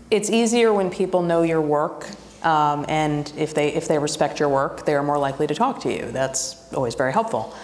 it's 0.09 0.29
easier 0.29 0.73
when 0.73 0.89
people 0.89 1.21
know 1.21 1.41
your 1.41 1.61
work 1.61 2.07
um, 2.43 2.85
and 2.87 3.31
if 3.37 3.53
they, 3.53 3.73
if 3.73 3.87
they 3.87 3.97
respect 3.97 4.39
your 4.39 4.49
work, 4.49 4.85
they 4.85 4.95
are 4.95 5.03
more 5.03 5.17
likely 5.17 5.47
to 5.47 5.55
talk 5.55 5.81
to 5.81 5.93
you. 5.93 6.11
That's 6.11 6.73
always 6.73 6.95
very 6.95 7.13
helpful. 7.13 7.55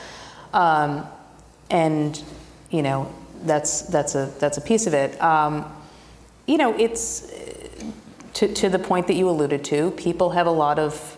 Um, 0.54 1.06
and, 1.70 2.22
you 2.72 2.82
know, 2.82 3.14
that's, 3.44 3.84
that's, 3.84 4.16
a, 4.16 4.32
that's 4.40 4.58
a 4.58 4.62
piece 4.62 4.88
of 4.88 4.94
it. 4.94 5.22
Um, 5.22 5.72
you 6.48 6.58
know, 6.58 6.76
it's 6.78 7.32
to, 8.34 8.54
to 8.54 8.70
the 8.70 8.80
point 8.80 9.08
that 9.08 9.16
you 9.16 9.30
alluded 9.30 9.64
to, 9.66 9.92
people 9.92 10.32
have 10.32 10.48
a 10.48 10.52
lot 10.52 10.80
of 10.80 11.18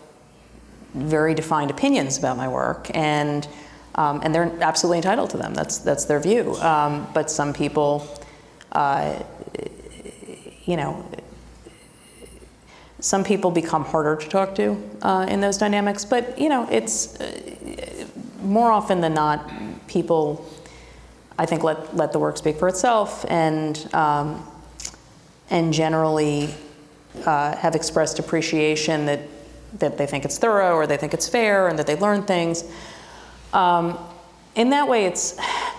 very 0.94 1.34
defined 1.34 1.70
opinions 1.70 2.18
about 2.18 2.36
my 2.36 2.48
work, 2.48 2.90
and, 2.94 3.48
um, 3.94 4.20
and 4.22 4.34
they're 4.34 4.52
absolutely 4.60 4.98
entitled 4.98 5.30
to 5.30 5.38
them. 5.38 5.54
That's, 5.54 5.78
that's 5.78 6.04
their 6.04 6.20
view. 6.20 6.54
Um, 6.56 7.06
but 7.14 7.30
some 7.30 7.54
people, 7.54 8.06
uh, 8.72 9.22
you 10.64 10.76
know, 10.76 11.08
some 13.02 13.24
people 13.24 13.50
become 13.50 13.84
harder 13.84 14.14
to 14.14 14.28
talk 14.28 14.54
to 14.54 14.80
uh, 15.02 15.26
in 15.28 15.40
those 15.40 15.58
dynamics, 15.58 16.04
but 16.04 16.38
you 16.38 16.48
know, 16.48 16.68
it's 16.70 17.20
uh, 17.20 18.06
more 18.42 18.70
often 18.70 19.00
than 19.00 19.12
not, 19.12 19.50
people, 19.88 20.48
I 21.36 21.44
think, 21.44 21.64
let, 21.64 21.96
let 21.96 22.12
the 22.12 22.20
work 22.20 22.36
speak 22.36 22.56
for 22.58 22.68
itself 22.68 23.26
and, 23.28 23.92
um, 23.92 24.46
and 25.50 25.72
generally 25.72 26.54
uh, 27.26 27.56
have 27.56 27.74
expressed 27.74 28.20
appreciation 28.20 29.04
that, 29.06 29.20
that 29.80 29.98
they 29.98 30.06
think 30.06 30.24
it's 30.24 30.38
thorough 30.38 30.76
or 30.76 30.86
they 30.86 30.96
think 30.96 31.12
it's 31.12 31.28
fair 31.28 31.66
and 31.66 31.76
that 31.80 31.88
they 31.88 31.96
learn 31.96 32.22
things. 32.22 32.64
Um, 33.52 33.98
in 34.54 34.70
that 34.70 34.86
way, 34.86 35.06
it's, 35.06 35.36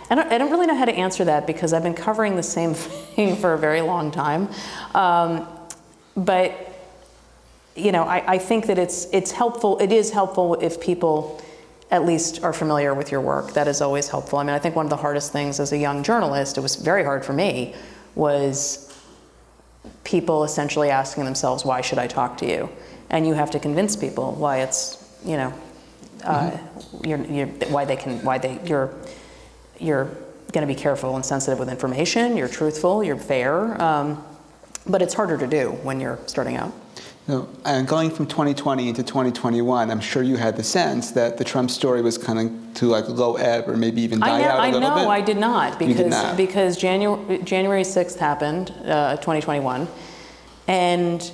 I 0.10 0.16
don't, 0.16 0.30
I 0.30 0.38
don't 0.38 0.52
really 0.52 0.68
know 0.68 0.76
how 0.76 0.86
to 0.86 0.94
answer 0.94 1.24
that 1.24 1.48
because 1.48 1.72
I've 1.72 1.84
been 1.84 1.94
covering 1.94 2.36
the 2.36 2.44
same 2.44 2.74
thing 3.16 3.38
for 3.38 3.54
a 3.54 3.58
very 3.58 3.80
long 3.80 4.12
time. 4.12 4.50
Um, 4.94 5.48
but 6.18 6.73
you 7.76 7.92
know, 7.92 8.04
I, 8.04 8.34
I 8.34 8.38
think 8.38 8.68
that 8.68 8.78
it's 8.78 9.08
it's 9.12 9.32
helpful. 9.32 9.78
It 9.80 9.92
is 9.92 10.12
helpful 10.12 10.56
if 10.56 10.80
people 10.80 11.42
at 11.92 12.06
least 12.06 12.44
are 12.44 12.54
familiar 12.54 12.94
with 12.94 13.12
your 13.12 13.22
work. 13.22 13.54
That 13.54 13.68
is 13.68 13.82
always 13.82 14.08
helpful. 14.10 14.40
I 14.40 14.44
mean, 14.44 14.56
I 14.56 14.60
think 14.60 14.76
one 14.76 14.86
of 14.86 14.90
the 14.90 14.98
hardest 14.98 15.32
things 15.32 15.60
as 15.60 15.72
a 15.72 15.78
young 15.78 16.04
journalist, 16.04 16.58
it 16.58 16.62
was 16.62 16.76
very 16.76 17.04
hard 17.04 17.24
for 17.24 17.34
me, 17.34 17.76
was 18.16 18.92
people 20.04 20.44
essentially 20.44 20.90
asking 20.90 21.26
themselves, 21.26 21.66
"Why 21.66 21.82
should 21.82 22.00
I 22.00 22.08
talk 22.08 22.38
to 22.40 22.48
you?" 22.48 22.70
and 23.14 23.28
you 23.28 23.36
have 23.36 23.52
to 23.52 23.60
convince 23.60 23.96
people 23.96 24.34
why 24.34 24.62
it's, 24.62 24.98
you 25.24 25.38
know, 25.38 25.54
uh, 26.24 26.58
you're, 27.06 27.24
you're, 27.26 27.48
why 27.70 27.86
they 27.86 27.96
can, 27.96 28.24
why 28.26 28.40
they, 28.40 28.60
you're, 28.66 28.92
you're 29.80 30.06
going 30.52 30.68
to 30.68 30.74
be 30.74 30.76
careful 30.76 31.16
and 31.16 31.24
sensitive 31.24 31.60
with 31.60 31.70
information. 31.70 32.36
You're 32.36 32.48
truthful. 32.48 33.04
You're 33.04 33.18
fair. 33.18 33.80
Um, 33.80 34.24
but 34.88 35.04
it's 35.04 35.14
harder 35.14 35.38
to 35.38 35.46
do 35.46 35.72
when 35.84 36.00
you're 36.00 36.20
starting 36.26 36.58
out. 36.58 36.74
So, 37.28 37.48
and 37.64 37.88
going 37.88 38.12
from 38.12 38.28
2020 38.28 38.90
into 38.90 39.02
2021, 39.02 39.90
I'm 39.90 40.02
sure 40.02 40.22
you 40.22 40.36
had 40.36 40.58
the 40.58 40.64
sense 40.64 41.12
that 41.12 41.38
the 41.38 41.46
Trump 41.46 41.72
story 41.72 42.02
was 42.02 42.18
kind 42.18 42.38
of 42.38 42.74
to 42.76 42.88
like 42.88 43.08
low 43.08 43.38
ebb 43.38 43.70
or 43.70 43.78
maybe 43.78 44.02
even 44.02 44.20
die 44.20 44.42
I, 44.42 44.44
out 44.44 44.60
a 44.60 44.62
I 44.62 44.66
little 44.72 44.82
know 44.82 44.96
bit. 44.96 45.08
I 45.08 45.22
did 45.22 45.38
not 45.38 45.80
because 45.80 45.96
did 45.96 46.10
not. 46.10 46.36
because 46.36 46.76
January 46.76 47.38
January 47.44 47.84
6th 47.84 48.18
happened, 48.18 48.72
uh, 48.84 49.16
2021, 49.18 49.88
and 50.68 51.32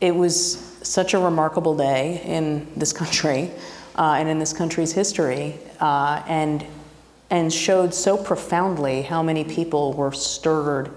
it 0.00 0.14
was 0.14 0.58
such 0.82 1.12
a 1.12 1.18
remarkable 1.18 1.76
day 1.76 2.22
in 2.24 2.68
this 2.76 2.92
country 2.92 3.50
uh, 3.96 4.14
and 4.18 4.28
in 4.28 4.38
this 4.38 4.52
country's 4.52 4.92
history, 4.92 5.58
uh, 5.80 6.22
and 6.28 6.64
and 7.30 7.52
showed 7.52 7.92
so 7.92 8.16
profoundly 8.16 9.02
how 9.02 9.24
many 9.24 9.42
people 9.42 9.92
were 9.92 10.12
stirred. 10.12 10.88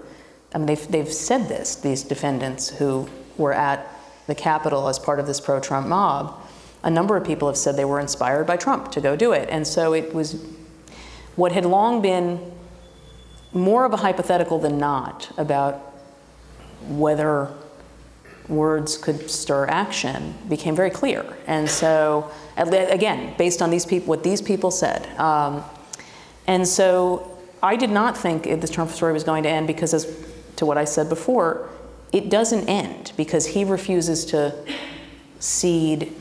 I 0.54 0.58
mean, 0.58 0.68
they've 0.68 0.88
they've 0.88 1.12
said 1.12 1.48
this. 1.48 1.74
These 1.74 2.04
defendants 2.04 2.68
who 2.68 3.08
were 3.38 3.52
at 3.52 3.92
the 4.26 4.34
Capitol 4.34 4.88
as 4.88 4.98
part 4.98 5.20
of 5.20 5.26
this 5.26 5.40
pro-Trump 5.40 5.86
mob. 5.86 6.34
A 6.82 6.90
number 6.90 7.16
of 7.16 7.24
people 7.24 7.48
have 7.48 7.56
said 7.56 7.76
they 7.76 7.84
were 7.84 8.00
inspired 8.00 8.46
by 8.46 8.56
Trump 8.56 8.92
to 8.92 9.00
go 9.00 9.16
do 9.16 9.32
it, 9.32 9.48
and 9.50 9.66
so 9.66 9.92
it 9.92 10.14
was 10.14 10.44
what 11.36 11.52
had 11.52 11.64
long 11.64 12.00
been 12.00 12.52
more 13.52 13.84
of 13.84 13.92
a 13.92 13.96
hypothetical 13.96 14.58
than 14.58 14.78
not 14.78 15.30
about 15.36 15.74
whether 16.88 17.52
words 18.48 18.96
could 18.96 19.28
stir 19.30 19.66
action 19.66 20.34
became 20.48 20.76
very 20.76 20.90
clear. 20.90 21.36
And 21.46 21.68
so, 21.68 22.30
again, 22.56 23.34
based 23.36 23.60
on 23.60 23.70
these 23.70 23.84
people, 23.84 24.08
what 24.08 24.22
these 24.22 24.40
people 24.40 24.70
said. 24.70 25.06
Um, 25.18 25.64
and 26.46 26.66
so, 26.66 27.36
I 27.62 27.76
did 27.76 27.90
not 27.90 28.16
think 28.16 28.44
the 28.44 28.68
Trump 28.68 28.90
story 28.90 29.12
was 29.12 29.24
going 29.24 29.42
to 29.42 29.48
end 29.48 29.66
because, 29.66 29.94
as 29.94 30.06
to 30.56 30.66
what 30.66 30.78
I 30.78 30.84
said 30.84 31.08
before, 31.08 31.68
it 32.16 32.30
doesn't 32.30 32.66
end 32.66 33.12
because 33.16 33.46
he 33.46 33.62
refuses 33.64 34.24
to 34.24 34.54
cede 35.38 36.12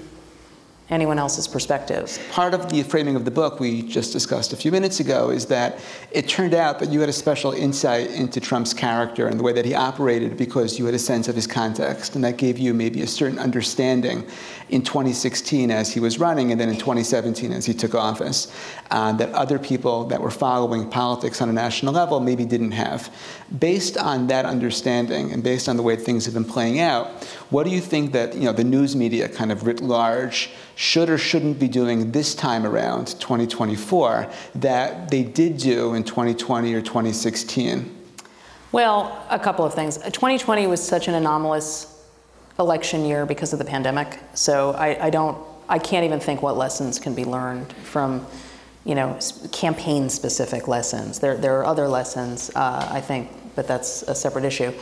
anyone 0.90 1.18
else's 1.18 1.48
perspective. 1.48 2.20
Part 2.32 2.54
of 2.54 2.70
the 2.70 2.84
framing 2.84 3.16
of 3.16 3.26
the 3.26 3.32
book 3.32 3.60
we 3.60 3.82
just 3.82 4.12
discussed 4.12 4.54
a 4.54 4.58
few 4.58 4.72
minutes 4.72 5.00
ago 5.00 5.32
is 5.32 5.46
that 5.48 5.80
it 6.12 6.28
turned 6.28 6.54
out 6.54 6.80
that 6.80 6.90
you 6.90 7.00
had 7.00 7.10
a 7.10 7.14
special 7.14 7.54
insight 7.54 8.12
into 8.12 8.40
Trump's 8.40 8.74
character 8.74 9.28
and 9.28 9.40
the 9.40 9.44
way 9.44 9.54
that 9.54 9.66
he 9.66 9.74
operated 9.74 10.38
because 10.38 10.78
you 10.78 10.86
had 10.86 10.94
a 10.94 11.00
sense 11.00 11.28
of 11.28 11.34
his 11.34 11.48
context, 11.48 12.16
and 12.16 12.24
that 12.24 12.38
gave 12.38 12.60
you 12.60 12.74
maybe 12.74 13.02
a 13.02 13.08
certain 13.08 13.40
understanding 13.40 14.28
in 14.70 14.82
2016 14.82 15.70
as 15.70 15.94
he 15.94 16.00
was 16.00 16.20
running, 16.20 16.52
and 16.52 16.60
then 16.60 16.70
in 16.70 16.76
2017 16.76 17.52
as 17.52 17.66
he 17.66 17.74
took 17.74 17.94
office, 17.94 18.52
uh, 18.92 19.12
that 19.14 19.32
other 19.34 19.60
people 19.60 20.06
that 20.06 20.20
were 20.20 20.32
following 20.32 20.90
politics 20.90 21.42
on 21.42 21.50
a 21.50 21.54
national 21.54 21.94
level 21.94 22.20
maybe 22.20 22.46
didn't 22.46 22.72
have. 22.72 23.14
Based 23.60 23.98
on 23.98 24.28
that 24.28 24.46
understanding 24.46 25.32
and 25.32 25.44
based 25.44 25.70
on 25.70 25.78
the 25.78 25.84
way 25.84 25.96
things 25.96 26.26
have 26.26 26.34
been 26.34 26.46
playing 26.46 26.80
out, 26.80 27.24
what 27.52 27.64
do 27.64 27.70
you 27.70 27.82
think 27.82 28.12
that 28.14 28.34
you 28.34 28.46
know 28.46 28.54
the 28.54 28.64
news 28.64 28.96
media 28.96 29.30
kind 29.30 29.52
of 29.52 29.68
writ 29.68 29.82
large 29.82 30.50
should 30.76 31.10
or 31.10 31.18
shouldn't 31.18 31.60
be 31.60 31.68
doing 31.68 32.12
this 32.12 32.34
time 32.36 32.66
around 32.66 33.08
2024 33.20 34.30
that 34.56 35.10
they 35.10 35.24
did 35.24 35.58
do 35.58 35.94
in 35.94 36.04
2020 36.04 36.74
or 36.74 36.82
2016? 36.82 37.92
Well, 38.72 39.26
a 39.30 39.40
couple 39.40 39.64
of 39.64 39.74
things. 39.74 39.98
2020 39.98 40.68
was 40.68 40.86
such 40.86 41.08
an 41.08 41.14
anomalous 41.14 41.95
election 42.60 43.06
year 43.06 43.26
because 43.26 43.54
of 43.54 43.60
the 43.60 43.66
pandemic. 43.66 44.20
So 44.34 44.72
I, 44.72 45.06
I 45.06 45.10
don't, 45.10 45.38
I 45.68 45.80
can't 45.80 46.06
even 46.06 46.20
think 46.20 46.42
what 46.42 46.58
lessons 46.58 47.00
can 47.00 47.14
be 47.14 47.26
learned 47.26 47.72
from, 47.74 48.26
you 48.86 48.96
know, 48.96 49.18
campaign 49.52 50.10
specific 50.10 50.68
lessons. 50.68 51.20
There, 51.20 51.38
there 51.38 51.58
are 51.60 51.66
other 51.66 51.88
lessons, 51.88 52.52
uh, 52.56 52.88
I 52.92 53.02
think, 53.02 53.30
but 53.56 53.68
that's 53.68 54.04
a 54.04 54.16
separate 54.16 54.46
issue. 54.46 54.74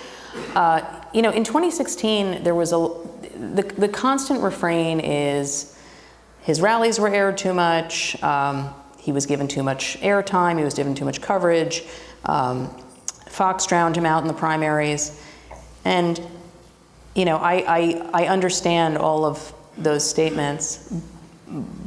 Uh, 0.55 0.81
you 1.13 1.21
know, 1.21 1.31
in 1.31 1.43
2016, 1.43 2.43
there 2.43 2.55
was 2.55 2.73
a, 2.73 2.89
the, 3.37 3.63
the 3.77 3.87
constant 3.87 4.41
refrain 4.41 4.99
is 4.99 5.77
his 6.41 6.59
rallies 6.59 6.99
were 6.99 7.09
aired 7.09 7.37
too 7.37 7.53
much, 7.53 8.21
um, 8.21 8.73
he 8.97 9.11
was 9.11 9.25
given 9.25 9.47
too 9.47 9.63
much 9.63 9.99
airtime, 10.01 10.57
he 10.57 10.63
was 10.63 10.73
given 10.73 10.95
too 10.95 11.05
much 11.05 11.21
coverage, 11.21 11.83
um, 12.25 12.67
Fox 13.27 13.65
drowned 13.65 13.95
him 13.95 14.05
out 14.05 14.21
in 14.21 14.27
the 14.27 14.33
primaries. 14.33 15.19
And 15.85 16.19
you 17.15 17.25
know, 17.25 17.37
I, 17.37 17.63
I, 17.67 18.23
I 18.23 18.27
understand 18.27 18.97
all 18.97 19.25
of 19.25 19.53
those 19.77 20.07
statements, 20.07 20.93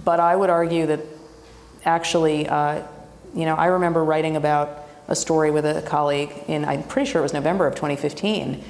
but 0.05 0.21
I 0.21 0.37
would 0.37 0.51
argue 0.51 0.87
that 0.87 1.01
actually, 1.85 2.49
uh, 2.49 2.83
you 3.35 3.45
know, 3.45 3.55
I 3.55 3.67
remember 3.67 4.05
writing 4.05 4.37
about 4.37 4.87
a 5.09 5.17
story 5.17 5.51
with 5.51 5.65
a 5.65 5.83
colleague 5.83 6.33
in, 6.49 6.65
I'm 6.65 6.83
pretty 6.83 7.11
sure 7.11 7.21
it 7.21 7.23
was 7.23 7.33
November 7.33 7.67
of 7.67 7.75
2015, 7.75 8.63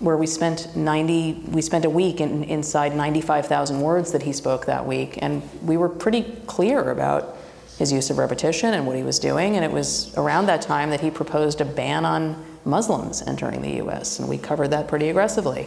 where 0.00 0.16
we 0.16 0.26
spent 0.26 0.74
90, 0.74 1.44
we 1.48 1.62
spent 1.62 1.84
a 1.84 1.90
week 1.90 2.20
in, 2.20 2.44
inside 2.44 2.94
95,000 2.94 3.80
words 3.80 4.12
that 4.12 4.22
he 4.22 4.32
spoke 4.32 4.66
that 4.66 4.86
week, 4.86 5.18
and 5.22 5.42
we 5.62 5.76
were 5.76 5.88
pretty 5.88 6.22
clear 6.46 6.90
about 6.90 7.36
his 7.78 7.92
use 7.92 8.10
of 8.10 8.18
repetition 8.18 8.74
and 8.74 8.86
what 8.86 8.96
he 8.96 9.02
was 9.02 9.18
doing, 9.18 9.56
and 9.56 9.64
it 9.64 9.70
was 9.70 10.16
around 10.16 10.46
that 10.46 10.62
time 10.62 10.90
that 10.90 11.00
he 11.00 11.10
proposed 11.10 11.60
a 11.60 11.64
ban 11.64 12.04
on 12.04 12.44
Muslims 12.64 13.22
entering 13.22 13.62
the 13.62 13.82
US, 13.84 14.18
and 14.18 14.28
we 14.28 14.38
covered 14.38 14.68
that 14.68 14.88
pretty 14.88 15.08
aggressively. 15.08 15.66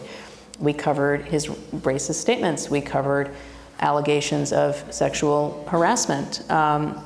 We 0.58 0.72
covered 0.72 1.22
his 1.22 1.46
racist 1.46 2.14
statements, 2.14 2.70
we 2.70 2.80
covered 2.80 3.34
allegations 3.80 4.52
of 4.52 4.82
sexual 4.92 5.66
harassment. 5.68 6.50
Um, 6.50 7.02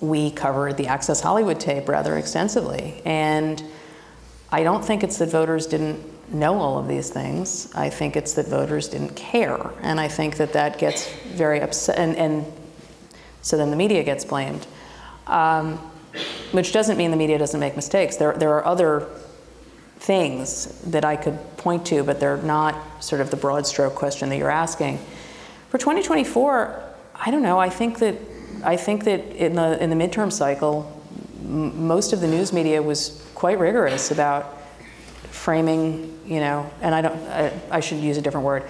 we 0.00 0.30
covered 0.30 0.76
the 0.76 0.86
Access 0.88 1.20
Hollywood 1.20 1.58
tape 1.58 1.88
rather 1.88 2.18
extensively. 2.18 3.00
And 3.04 3.62
I 4.52 4.62
don't 4.62 4.84
think 4.84 5.02
it's 5.02 5.18
that 5.18 5.30
voters 5.30 5.66
didn't 5.66 6.04
know 6.32 6.58
all 6.58 6.78
of 6.78 6.88
these 6.88 7.10
things. 7.10 7.72
I 7.74 7.88
think 7.88 8.16
it's 8.16 8.34
that 8.34 8.48
voters 8.48 8.88
didn't 8.88 9.16
care. 9.16 9.70
And 9.80 9.98
I 10.00 10.08
think 10.08 10.36
that 10.36 10.52
that 10.52 10.78
gets 10.78 11.10
very 11.34 11.60
upset, 11.60 11.98
and, 11.98 12.16
and 12.16 12.44
so 13.42 13.56
then 13.56 13.70
the 13.70 13.76
media 13.76 14.02
gets 14.02 14.24
blamed. 14.24 14.66
Um, 15.26 15.80
which 16.52 16.72
doesn't 16.72 16.96
mean 16.96 17.10
the 17.10 17.16
media 17.16 17.38
doesn't 17.38 17.60
make 17.60 17.76
mistakes. 17.76 18.16
There, 18.16 18.32
there 18.32 18.50
are 18.54 18.64
other 18.64 19.08
things 19.98 20.66
that 20.82 21.04
I 21.04 21.16
could 21.16 21.38
point 21.56 21.86
to, 21.86 22.04
but 22.04 22.20
they're 22.20 22.36
not 22.38 23.02
sort 23.02 23.20
of 23.20 23.30
the 23.30 23.36
broad 23.36 23.66
stroke 23.66 23.94
question 23.94 24.28
that 24.28 24.36
you're 24.36 24.50
asking. 24.50 24.98
For 25.70 25.78
2024, 25.78 26.82
I 27.14 27.30
don't 27.30 27.42
know. 27.42 27.58
I 27.58 27.68
think 27.68 27.98
that 27.98 28.16
I 28.64 28.76
think 28.76 29.04
that 29.04 29.20
in 29.36 29.54
the 29.54 29.82
in 29.82 29.90
the 29.90 29.96
midterm 29.96 30.32
cycle, 30.32 31.02
m- 31.42 31.86
most 31.86 32.12
of 32.12 32.20
the 32.20 32.28
news 32.28 32.52
media 32.52 32.82
was 32.82 33.28
quite 33.34 33.58
rigorous 33.58 34.10
about 34.10 34.56
framing. 35.30 36.18
You 36.26 36.40
know, 36.40 36.70
and 36.80 36.94
I 36.94 37.02
don't. 37.02 37.16
I, 37.28 37.52
I 37.70 37.80
should 37.80 37.98
use 37.98 38.16
a 38.16 38.22
different 38.22 38.46
word. 38.46 38.64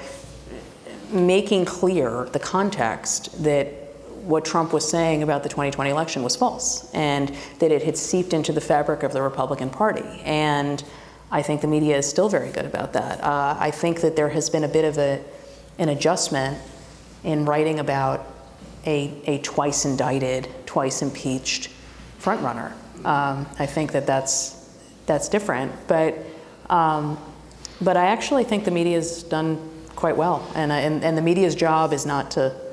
Making 1.11 1.65
clear 1.65 2.25
the 2.33 2.41
context 2.41 3.43
that 3.45 3.86
what 4.27 4.45
Trump 4.45 4.73
was 4.73 4.89
saying 4.89 5.23
about 5.23 5.45
the 5.45 5.49
2020 5.49 5.89
election 5.89 6.23
was 6.23 6.35
false, 6.35 6.93
and 6.93 7.33
that 7.61 7.71
it 7.71 7.83
had 7.83 7.97
seeped 7.97 8.33
into 8.33 8.53
the 8.53 8.61
fabric 8.61 9.03
of 9.03 9.12
the 9.12 9.23
Republican 9.23 9.71
Party. 9.71 10.21
And 10.25 10.83
I 11.31 11.43
think 11.43 11.61
the 11.61 11.69
media 11.69 11.97
is 11.97 12.09
still 12.09 12.29
very 12.29 12.51
good 12.51 12.65
about 12.65 12.93
that. 12.95 13.23
Uh, 13.23 13.57
I 13.59 13.71
think 13.71 14.01
that 14.01 14.17
there 14.17 14.29
has 14.29 14.51
been 14.51 14.65
a 14.65 14.69
bit 14.69 14.85
of 14.85 14.99
a, 14.99 15.23
an 15.79 15.89
adjustment 15.89 16.59
in 17.23 17.45
writing 17.45 17.79
about 17.79 18.27
a, 18.85 19.15
a 19.27 19.39
twice 19.39 19.85
indicted, 19.85 20.49
twice 20.67 21.03
impeached 21.03 21.71
frontrunner. 22.21 22.73
Um, 23.05 23.47
I 23.59 23.67
think 23.67 23.93
that 23.93 24.07
that's, 24.07 24.77
that's 25.07 25.29
different, 25.29 25.73
but, 25.87 26.17
um, 26.69 27.17
but 27.81 27.97
I 27.97 28.07
actually 28.07 28.43
think 28.43 28.65
the 28.65 28.71
media's 28.73 29.23
done 29.23 29.71
quite 29.95 30.17
well, 30.17 30.51
and, 30.57 30.73
and, 30.73 31.05
and 31.05 31.17
the 31.17 31.23
media's 31.23 31.55
job 31.55 31.93
is 31.93 32.05
not 32.05 32.33
to 32.33 32.65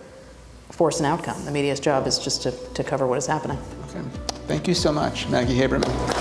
force 0.73 0.99
an 0.99 1.05
outcome. 1.05 1.45
The 1.45 1.51
media's 1.51 1.79
job 1.79 2.07
is 2.07 2.17
just 2.17 2.41
to, 2.43 2.51
to 2.51 2.83
cover 2.83 3.05
what 3.05 3.19
is 3.19 3.27
happening. 3.27 3.59
Okay. 3.89 4.01
Thank 4.47 4.67
you 4.67 4.73
so 4.73 4.91
much, 4.91 5.29
Maggie 5.29 5.55
Haberman. 5.55 6.12